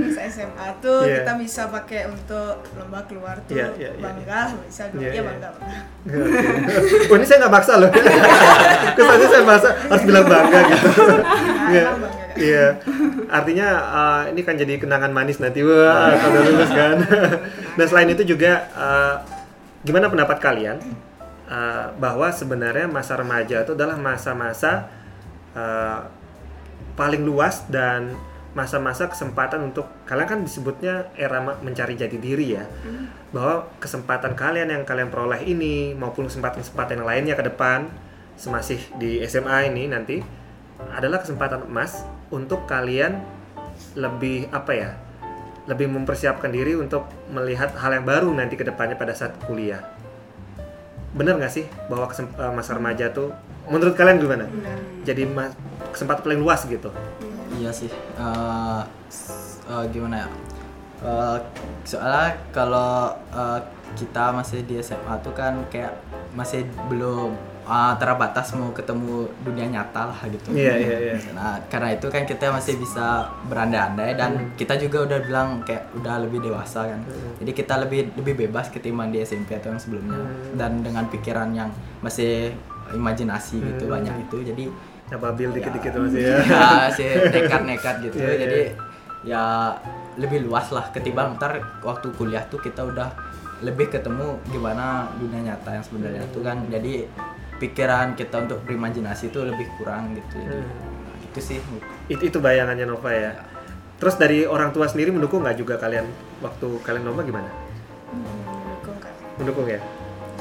masa 0.01 0.19
SMA 0.25 0.67
tuh 0.79 1.03
Iya. 1.03 1.21
kita 1.21 1.31
bisa 1.37 1.61
pakai 1.67 2.07
untuk 2.07 2.57
lomba 2.73 3.05
keluar 3.05 3.37
tuh 3.43 3.53
Iya, 3.53 3.69
iya, 3.75 3.89
iya, 3.91 4.01
bangga 4.01 4.39
lah 4.47 4.49
bisa 4.61 4.83
Iya, 4.89 4.97
ya 4.99 5.11
iya. 5.11 5.21
bangga 5.21 5.47
bangga. 5.51 5.79
oh 7.05 7.15
ini 7.15 7.25
saya 7.25 7.37
nggak 7.39 7.53
maksa 7.53 7.73
loh 7.77 7.89
kesannya 8.97 9.27
saya 9.27 9.43
maksa 9.43 9.69
harus 9.85 10.03
bilang 10.03 10.25
bangga 10.25 10.59
gitu 10.65 10.87
Iya, 11.69 11.83
Kak. 11.85 12.11
iya 12.35 12.65
artinya 13.37 13.67
eh, 13.77 14.21
ini 14.33 14.41
kan 14.41 14.55
jadi 14.55 14.73
kenangan 14.75 15.11
manis 15.11 15.37
nanti 15.37 15.61
wah 15.61 16.11
kalau 16.11 16.39
lulus 16.43 16.71
kan 16.71 16.97
dan 17.71 17.85
selain 17.85 18.09
itu 18.09 18.23
juga 18.25 18.51
eh, 18.73 19.15
gimana 19.81 20.07
pendapat 20.09 20.37
kalian 20.37 20.77
eh, 21.49 21.85
bahwa 21.97 22.29
sebenarnya 22.29 22.85
masa 22.89 23.17
remaja 23.17 23.65
itu 23.65 23.73
adalah 23.73 23.97
masa-masa 23.97 24.89
eh, 25.57 25.99
paling 26.93 27.23
luas 27.25 27.65
dan 27.71 28.13
masa-masa 28.51 29.07
kesempatan 29.07 29.71
untuk 29.71 29.87
kalian 30.03 30.27
kan 30.27 30.39
disebutnya 30.43 31.07
era 31.15 31.39
mencari 31.39 31.95
jati 31.95 32.19
diri 32.19 32.59
ya. 32.59 32.67
Bahwa 33.31 33.71
kesempatan 33.79 34.35
kalian 34.35 34.75
yang 34.75 34.83
kalian 34.83 35.07
peroleh 35.07 35.39
ini 35.47 35.95
maupun 35.95 36.27
kesempatan-kesempatan 36.27 36.99
yang 36.99 37.07
lainnya 37.07 37.35
ke 37.39 37.47
depan 37.47 37.87
semasih 38.35 38.81
di 38.99 39.23
SMA 39.23 39.71
ini 39.71 39.87
nanti 39.87 40.19
adalah 40.91 41.23
kesempatan 41.23 41.69
emas 41.69 42.03
untuk 42.33 42.65
kalian 42.65 43.21
lebih 43.95 44.49
apa 44.51 44.71
ya 44.73 44.91
lebih 45.63 45.87
mempersiapkan 45.87 46.49
diri 46.49 46.73
untuk 46.73 47.05
melihat 47.29 47.73
hal 47.75 47.93
yang 47.93 48.03
baru 48.03 48.29
nanti 48.31 48.55
ke 48.55 48.63
depannya 48.63 48.95
pada 48.95 49.13
saat 49.13 49.37
kuliah 49.45 49.81
bener 51.11 51.35
nggak 51.35 51.51
sih 51.51 51.65
bahwa 51.85 52.07
eh, 52.09 52.51
masa 52.51 52.71
remaja 52.73 53.11
tuh 53.11 53.29
menurut 53.67 53.93
kalian 53.93 54.17
gimana 54.17 54.45
jadi 55.03 55.27
mas- 55.27 55.55
kesempatan 55.91 56.23
paling 56.23 56.39
luas 56.39 56.63
gitu 56.65 56.89
Iya 57.51 57.67
sih. 57.69 57.91
Eh, 57.91 58.81
s- 59.11 59.59
eh, 59.67 59.83
gimana 59.91 60.23
ya? 60.23 60.27
Eh, 61.01 61.37
soalnya 61.81 62.37
kalau 62.53 63.09
eh, 63.33 63.59
kita 63.97 64.31
masih 64.31 64.63
di 64.69 64.77
SMA 64.79 65.17
tuh 65.25 65.33
kan 65.33 65.57
kayak 65.67 65.91
masih 66.31 66.63
belum 66.87 67.33
ah, 67.67 67.97
terbatas 67.99 68.53
mau 68.55 68.69
ketemu 68.71 69.27
dunia 69.41 69.67
nyata 69.67 70.13
lah 70.13 70.19
gitu. 70.29 70.53
Iya, 70.53 70.77
iya, 70.77 70.97
iya. 71.11 71.15
Nah 71.33 71.57
karena 71.67 71.97
itu 71.97 72.07
kan 72.07 72.23
kita 72.23 72.53
masih 72.53 72.77
bisa 72.77 73.27
berandai-andai 73.49 74.13
dan 74.15 74.31
kita 74.55 74.77
juga 74.77 75.09
udah 75.09 75.19
bilang 75.25 75.49
kayak 75.65 75.89
udah 75.97 76.21
lebih 76.23 76.39
dewasa 76.45 76.87
kan. 76.87 77.01
Jadi 77.41 77.51
kita 77.51 77.81
lebih 77.81 78.13
lebih 78.15 78.47
bebas 78.47 78.69
ketimbang 78.69 79.09
di 79.09 79.25
SMP 79.25 79.57
atau 79.57 79.73
yang 79.73 79.81
sebelumnya 79.81 80.21
dan 80.53 80.85
dengan 80.85 81.09
pikiran 81.09 81.49
yang 81.51 81.73
masih 82.05 82.53
imajinasi 82.91 83.63
gitu 83.63 83.87
banyak 83.87 84.11
itu 84.27 84.51
jadi 84.51 84.65
ya 85.11 85.15
babil 85.19 85.47
dikit-dikit 85.55 85.95
masih 85.95 86.23
ya 86.23 86.37
ya 86.91 87.11
nekat-nekat 87.31 87.95
gitu 88.03 88.15
Iya, 88.23 88.27
iya. 88.27 88.37
jadi 88.43 88.61
ya 89.23 89.43
lebih 90.21 90.45
luas 90.45 90.69
lah 90.69 90.93
ketimbang 90.93 91.41
ntar 91.41 91.81
waktu 91.81 92.13
kuliah 92.13 92.45
tuh 92.45 92.61
kita 92.61 92.85
udah 92.85 93.09
lebih 93.65 93.89
ketemu 93.89 94.37
gimana 94.49 95.09
dunia 95.17 95.53
nyata 95.53 95.81
yang 95.81 95.85
sebenarnya 95.85 96.23
tuh 96.29 96.45
kan. 96.45 96.61
Jadi 96.69 97.09
pikiran 97.57 98.13
kita 98.13 98.45
untuk 98.45 98.61
berimajinasi 98.65 99.33
itu 99.33 99.39
lebih 99.41 99.65
kurang 99.81 100.13
gitu. 100.13 100.37
Jadi 100.37 100.61
nah, 100.61 101.15
gitu 101.25 101.39
sih. 101.41 101.57
Itu, 102.09 102.21
itu 102.29 102.37
bayangannya 102.37 102.85
Nova 102.85 103.09
ya. 103.09 103.33
Terus 104.01 104.17
dari 104.17 104.45
orang 104.45 104.73
tua 104.73 104.89
sendiri 104.89 105.13
mendukung 105.13 105.45
nggak 105.45 105.57
juga 105.57 105.77
kalian 105.77 106.05
waktu 106.41 106.67
kalian 106.85 107.05
Nova 107.05 107.21
gimana? 107.21 107.49
Mendukung 108.13 108.97
kak. 108.97 109.13
Mendukung 109.37 109.67
ya? 109.69 109.81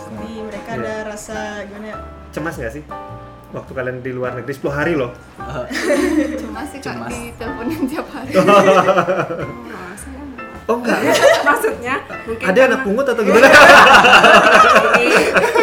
Jadi 0.00 0.32
mereka 0.42 0.70
Iya. 0.76 0.80
ada 0.80 0.94
rasa 1.12 1.38
gimana 1.68 1.86
ya? 1.92 1.96
Cemas 2.32 2.56
nggak 2.56 2.72
sih 2.72 2.84
waktu 3.50 3.72
kalian 3.72 3.98
di 3.98 4.10
luar 4.10 4.34
negeri 4.34 4.54
10 4.54 4.70
hari 4.70 4.92
loh. 4.94 5.10
Eh, 5.36 5.64
cuma 6.40 6.62
sih 6.64 6.78
kak 6.78 6.96
diteleponin 7.04 7.82
tiap 7.84 8.06
hari. 8.08 8.30
Oh, 8.30 8.42
enggak. 8.46 9.08
oh 10.70 10.76
enggak 10.78 10.98
maksudnya 11.42 11.94
mungkin 12.24 12.44
ada 12.44 12.54
karena- 12.54 12.68
anak 12.68 12.80
pungut 12.82 13.02
atau 13.04 13.22
gimana? 13.26 13.48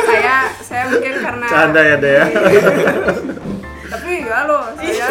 Saya 0.03 0.35
saya 0.59 0.83
mungkin 0.89 1.13
karena 1.17 1.45
canda 1.47 1.81
ya 1.81 1.95
deh 1.95 2.13
ya 2.13 2.25
tapi 3.87 4.09
ya 4.19 4.39
loh 4.43 4.63
saya 4.75 5.05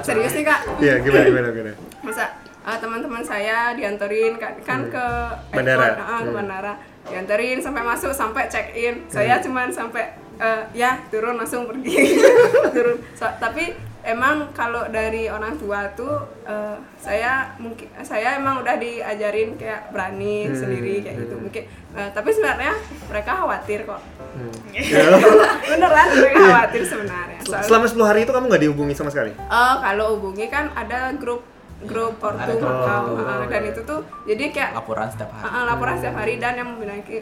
serius 0.00 0.32
nih 0.32 0.44
kak. 0.44 0.60
Iya 0.80 0.94
gimana 1.04 1.24
gimana 1.24 1.48
gimana? 1.50 1.76
Masa 2.00 2.24
ah, 2.64 2.76
teman-teman 2.80 3.20
saya 3.20 3.76
dianterin 3.76 4.40
kan, 4.40 4.56
kan 4.64 4.80
ke 4.88 5.06
Bandara. 5.52 5.92
ah, 5.94 6.20
ke 6.20 6.24
Hmm. 6.24 6.32
bandara. 6.34 6.72
Dianterin 7.04 7.60
sampai 7.60 7.84
masuk 7.84 8.16
sampai 8.16 8.48
check 8.48 8.72
in. 8.72 9.04
Saya 9.06 9.36
cuman 9.38 9.68
sampai 9.68 10.08
eh, 10.36 10.62
ya 10.72 10.98
turun 11.08 11.34
langsung 11.34 11.64
pergi. 11.64 11.94
Turun. 12.76 12.96
So- 13.12 13.36
tapi 13.36 13.72
emang 14.02 14.52
kalau 14.52 14.84
dari 14.86 15.26
orang 15.26 15.56
tua 15.56 15.88
tuh 15.90 16.12
eh, 16.42 16.76
saya 16.98 17.56
mungkin 17.56 17.88
saya 18.00 18.36
emang 18.36 18.60
udah 18.60 18.76
diajarin 18.76 19.54
kayak 19.54 19.88
berani 19.88 20.44
Hmm. 20.44 20.54
sendiri 20.54 21.00
kayak 21.00 21.16
gitu. 21.18 21.34
mungkin 21.38 21.64
eh, 21.94 22.08
tapi 22.10 22.28
sebenarnya 22.30 22.74
mereka 23.06 23.32
khawatir 23.34 23.84
kok. 23.84 24.02
Hmm. 24.34 24.52
beneran 25.70 26.08
mereka 26.12 26.38
khawatir 26.42 26.82
sebenarnya. 26.84 27.38
Soalnya- 27.42 27.64
selama 27.64 27.86
10 27.86 28.04
hari 28.04 28.20
itu 28.22 28.32
kamu 28.32 28.44
nggak 28.46 28.62
dihubungi 28.62 28.94
sama 28.94 29.08
sekali? 29.08 29.32
Oh, 29.38 29.74
kalau 29.80 30.06
hubungi 30.14 30.46
kan 30.48 30.68
ada 30.74 31.12
grup 31.14 31.40
grup. 31.84 32.14
Makau, 32.18 33.02
Oh, 33.06 33.20
ah, 33.20 33.44
dan 33.44 33.62
itu 33.64 33.80
tuh 33.82 34.00
jadi 34.24 34.44
kayak 34.50 34.70
laporan 34.74 35.06
setiap 35.06 35.30
hari 35.30 35.44
ah, 35.46 35.64
laporan 35.66 35.94
setiap 35.94 36.16
hari 36.16 36.34
dan 36.36 36.54
yang 36.54 36.68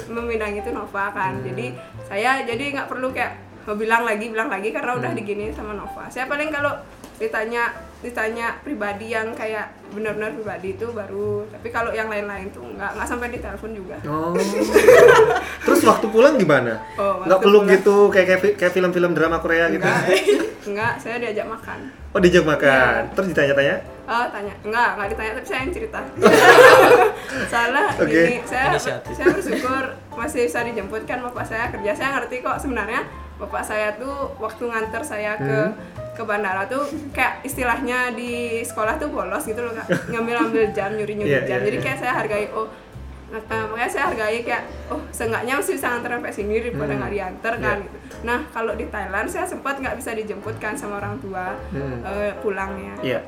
membidangi 0.08 0.58
itu 0.58 0.70
Nova 0.70 1.04
kan. 1.10 1.38
Jadi 1.40 1.74
saya 2.04 2.42
jadi 2.42 2.64
nggak 2.72 2.88
perlu 2.88 3.10
kayak 3.10 3.32
oh, 3.64 3.74
bilang 3.74 4.02
lagi 4.02 4.26
bilang 4.26 4.46
lagi 4.46 4.70
karena 4.70 4.94
udah 4.94 5.10
diginiin 5.12 5.50
sama 5.50 5.72
Nova. 5.72 6.06
Saya 6.06 6.26
paling 6.26 6.48
kalau 6.48 6.72
ditanya 7.12 7.70
ditanya 8.02 8.58
pribadi 8.58 9.06
yang 9.08 9.30
kayak 9.30 9.70
benar-benar 9.94 10.34
pribadi 10.34 10.74
itu 10.74 10.90
baru 10.90 11.46
tapi 11.46 11.70
kalau 11.70 11.94
yang 11.94 12.10
lain-lain 12.10 12.50
tuh 12.50 12.66
nggak 12.66 12.98
nggak 12.98 13.06
sampai 13.06 13.30
di 13.30 13.38
telepon 13.38 13.70
juga 13.70 13.94
Oh. 14.02 14.34
Terus 15.64 15.80
waktu 15.84 16.06
pulang 16.08 16.34
gimana? 16.34 16.82
Oh, 16.98 17.22
Nggak 17.22 17.40
peluk 17.40 17.62
pulang. 17.62 17.76
gitu 17.78 17.96
kayak 18.10 18.26
kayak, 18.26 18.40
fi- 18.40 18.56
kayak 18.56 18.72
film-film 18.72 19.14
drama 19.14 19.38
Korea 19.38 19.70
gitu? 19.70 19.86
enggak 19.86 20.02
enggak 20.66 20.92
saya 21.04 21.16
diajak 21.20 21.46
makan 21.46 21.78
Oh 22.10 22.18
diajak 22.18 22.42
makan. 22.42 23.00
Terus 23.14 23.26
ditanya-tanya? 23.30 23.76
Oh 24.02 24.24
tanya, 24.28 24.50
enggak, 24.60 24.88
enggak 24.92 25.08
ditanya 25.10 25.32
tapi 25.32 25.46
saya 25.46 25.60
yang 25.60 25.72
cerita. 25.72 26.00
Salah 27.52 27.88
Oke. 27.94 28.08
gini, 28.08 28.34
saya 28.42 28.64
Inisiatif. 28.70 29.12
saya 29.14 29.28
bersyukur 29.30 29.82
masih 30.12 30.40
bisa 30.44 30.60
dijemput 30.62 31.02
kan 31.04 31.22
bapak 31.22 31.44
saya 31.44 31.70
kerja. 31.70 31.92
Saya 31.92 32.08
ngerti 32.16 32.40
kok 32.40 32.58
sebenarnya 32.58 33.06
bapak 33.38 33.62
saya 33.62 33.94
tuh 33.94 34.12
waktu 34.36 34.62
nganter 34.64 35.02
saya 35.02 35.34
ke 35.36 35.58
ke 36.12 36.22
bandara 36.22 36.66
tuh 36.66 36.84
kayak 37.10 37.40
istilahnya 37.42 38.12
di 38.12 38.60
sekolah 38.60 38.94
tuh 38.96 39.08
bolos 39.08 39.42
gitu 39.42 39.58
loh 39.58 39.72
kak 39.72 39.88
ngambil 40.08 40.36
ambil 40.42 40.64
jam 40.70 40.92
nyuri 40.92 41.16
nyuri 41.16 41.32
Iya, 41.32 41.40
jam 41.42 41.58
iya, 41.58 41.64
jadi 41.64 41.78
iya. 41.78 41.82
kayak 41.82 41.98
saya 41.98 42.12
hargai 42.14 42.46
oh 42.52 42.68
nah, 43.32 43.40
eh, 43.40 43.64
makanya 43.64 43.90
saya 43.90 44.04
hargai 44.06 44.38
kayak 44.44 44.62
oh 44.86 45.00
seenggaknya 45.08 45.56
masih 45.56 45.72
bisa 45.72 45.88
nganter 45.88 46.10
sampai 46.12 46.30
sini 46.30 46.54
daripada 46.60 46.92
Hmm. 46.92 47.00
nggak 47.00 47.12
diantar 47.12 47.54
kan 47.56 47.78
Iya. 47.78 47.84
gitu. 47.88 47.96
nah 48.22 48.38
kalau 48.46 48.72
di 48.76 48.86
Thailand 48.86 49.26
saya 49.26 49.46
sempat 49.48 49.74
nggak 49.74 49.96
bisa 49.96 50.10
dijemput 50.12 50.54
kan 50.58 50.76
sama 50.76 51.00
orang 51.00 51.16
tua 51.18 51.56
Hmm. 51.72 52.04
eh, 52.04 52.32
pulangnya 52.38 52.94
Iya. 53.00 53.20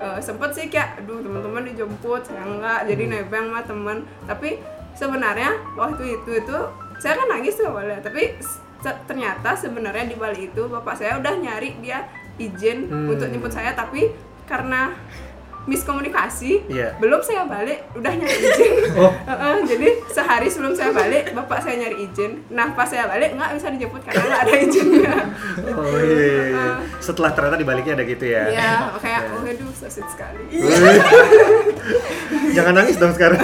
Eh, 0.00 0.16
sempet 0.18 0.48
sih 0.50 0.66
kayak 0.66 0.96
aduh 0.98 1.20
teman-teman 1.20 1.60
dijemput 1.62 2.24
saya 2.24 2.40
enggak. 2.42 2.88
Jadi 2.88 3.04
Hmm. 3.04 3.12
nebeng 3.12 3.46
sama 3.46 3.60
teman. 3.62 3.96
Tapi 4.24 4.56
sebenarnya 4.92 5.50
waktu 5.74 6.16
itu 6.16 6.30
itu 6.34 6.56
saya 6.96 7.20
kan 7.20 7.28
nangis 7.28 7.54
tuh 7.54 7.68
awalnya. 7.68 8.00
Tapi 8.00 8.32
se- 8.80 9.00
ternyata 9.04 9.52
sebenarnya 9.52 10.08
di 10.08 10.16
Bali 10.16 10.48
itu 10.48 10.62
bapak 10.66 10.96
saya 10.96 11.20
udah 11.20 11.36
nyari 11.36 11.76
dia 11.78 12.08
izin 12.36 12.88
Hmm. 12.88 13.12
untuk 13.12 13.28
jemput 13.28 13.52
saya. 13.52 13.76
Tapi 13.76 14.08
karena 14.44 14.96
miskomunikasi 15.70 16.66
Iya. 16.66 16.98
belum 16.98 17.22
saya 17.22 17.46
balik 17.46 17.86
udah 17.94 18.10
nyari 18.10 18.34
izin 18.34 18.72
Oh. 19.00 19.12
Jadi 19.62 19.88
sehari 20.10 20.50
sebelum 20.50 20.74
saya 20.74 20.90
balik 20.90 21.30
bapak 21.30 21.62
saya 21.62 21.78
nyari 21.78 22.10
izin 22.10 22.42
nah 22.50 22.74
pas 22.74 22.90
saya 22.90 23.06
balik 23.06 23.38
nggak 23.38 23.50
bisa 23.54 23.70
dijemput 23.70 24.02
karena 24.02 24.22
nggak 24.26 24.42
ada 24.42 24.52
izinnya 24.58 25.14
Oh 25.78 25.94
iya, 26.02 26.18
iya, 26.18 26.44
iya. 26.50 26.66
Setelah 26.98 27.30
ternyata 27.30 27.56
dibaliknya 27.56 27.94
ada 27.94 28.04
gitu 28.04 28.26
ya. 28.26 28.50
ya 28.50 28.70
kayak 29.04 29.22
oh 29.30 29.46
aduh 29.46 29.70
sweet 29.70 30.08
sekali 30.10 30.42
Jangan 32.50 32.74
nangis 32.74 32.98
dong 32.98 33.14
sekarang. 33.14 33.38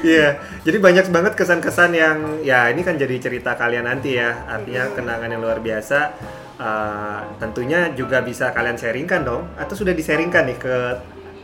Iya, 0.00 0.40
jadi 0.64 0.78
banyak 0.80 1.06
banget 1.12 1.36
kesan-kesan 1.36 1.92
yang 1.92 2.18
ya 2.40 2.72
ini 2.72 2.80
kan 2.80 2.96
jadi 2.96 3.20
cerita 3.20 3.52
kalian 3.54 3.84
nanti 3.84 4.16
ya, 4.16 4.48
artinya 4.48 4.88
kenangan 4.96 5.28
yang 5.28 5.42
luar 5.44 5.60
biasa. 5.60 6.16
Uh, 6.60 7.24
tentunya 7.40 7.88
juga 7.96 8.20
bisa 8.20 8.52
kalian 8.52 8.76
sharingkan 8.76 9.24
dong, 9.24 9.48
atau 9.56 9.72
sudah 9.72 9.96
disaringkan 9.96 10.44
nih 10.44 10.60
ke 10.60 10.76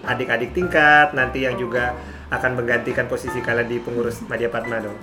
adik-adik 0.05 0.53
tingkat 0.53 1.17
nanti 1.17 1.49
yang 1.49 1.57
juga 1.57 1.97
akan 2.29 2.59
menggantikan 2.59 3.07
posisi 3.07 3.39
kalian 3.41 3.65
di 3.65 3.79
pengurus 3.81 4.23
Madya 4.27 4.53
Padma 4.53 4.83
dong. 4.83 4.97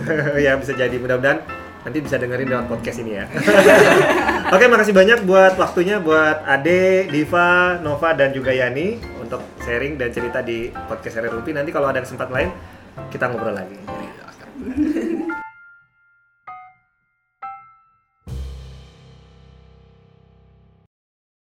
ya 0.44 0.56
bisa 0.56 0.72
jadi 0.72 0.96
mudah-mudahan 0.96 1.38
nanti 1.80 1.98
bisa 2.04 2.20
dengerin 2.20 2.48
lewat 2.48 2.66
podcast 2.68 3.00
ini 3.00 3.20
ya. 3.20 3.24
Oke, 4.54 4.68
makasih 4.68 4.92
banyak 4.92 5.24
buat 5.24 5.56
waktunya 5.56 5.96
buat 6.00 6.44
Ade, 6.44 7.08
Diva, 7.08 7.80
Nova 7.80 8.12
dan 8.12 8.36
juga 8.36 8.52
Yani 8.52 9.00
untuk 9.20 9.40
sharing 9.64 9.96
dan 9.96 10.12
cerita 10.12 10.44
di 10.44 10.68
podcast 10.88 11.20
Seri 11.20 11.28
Rumpi. 11.28 11.56
Nanti 11.56 11.72
kalau 11.72 11.88
ada 11.88 12.04
kesempatan 12.04 12.32
lain 12.32 12.50
kita 13.08 13.28
ngobrol 13.32 13.56
lagi. 13.56 13.78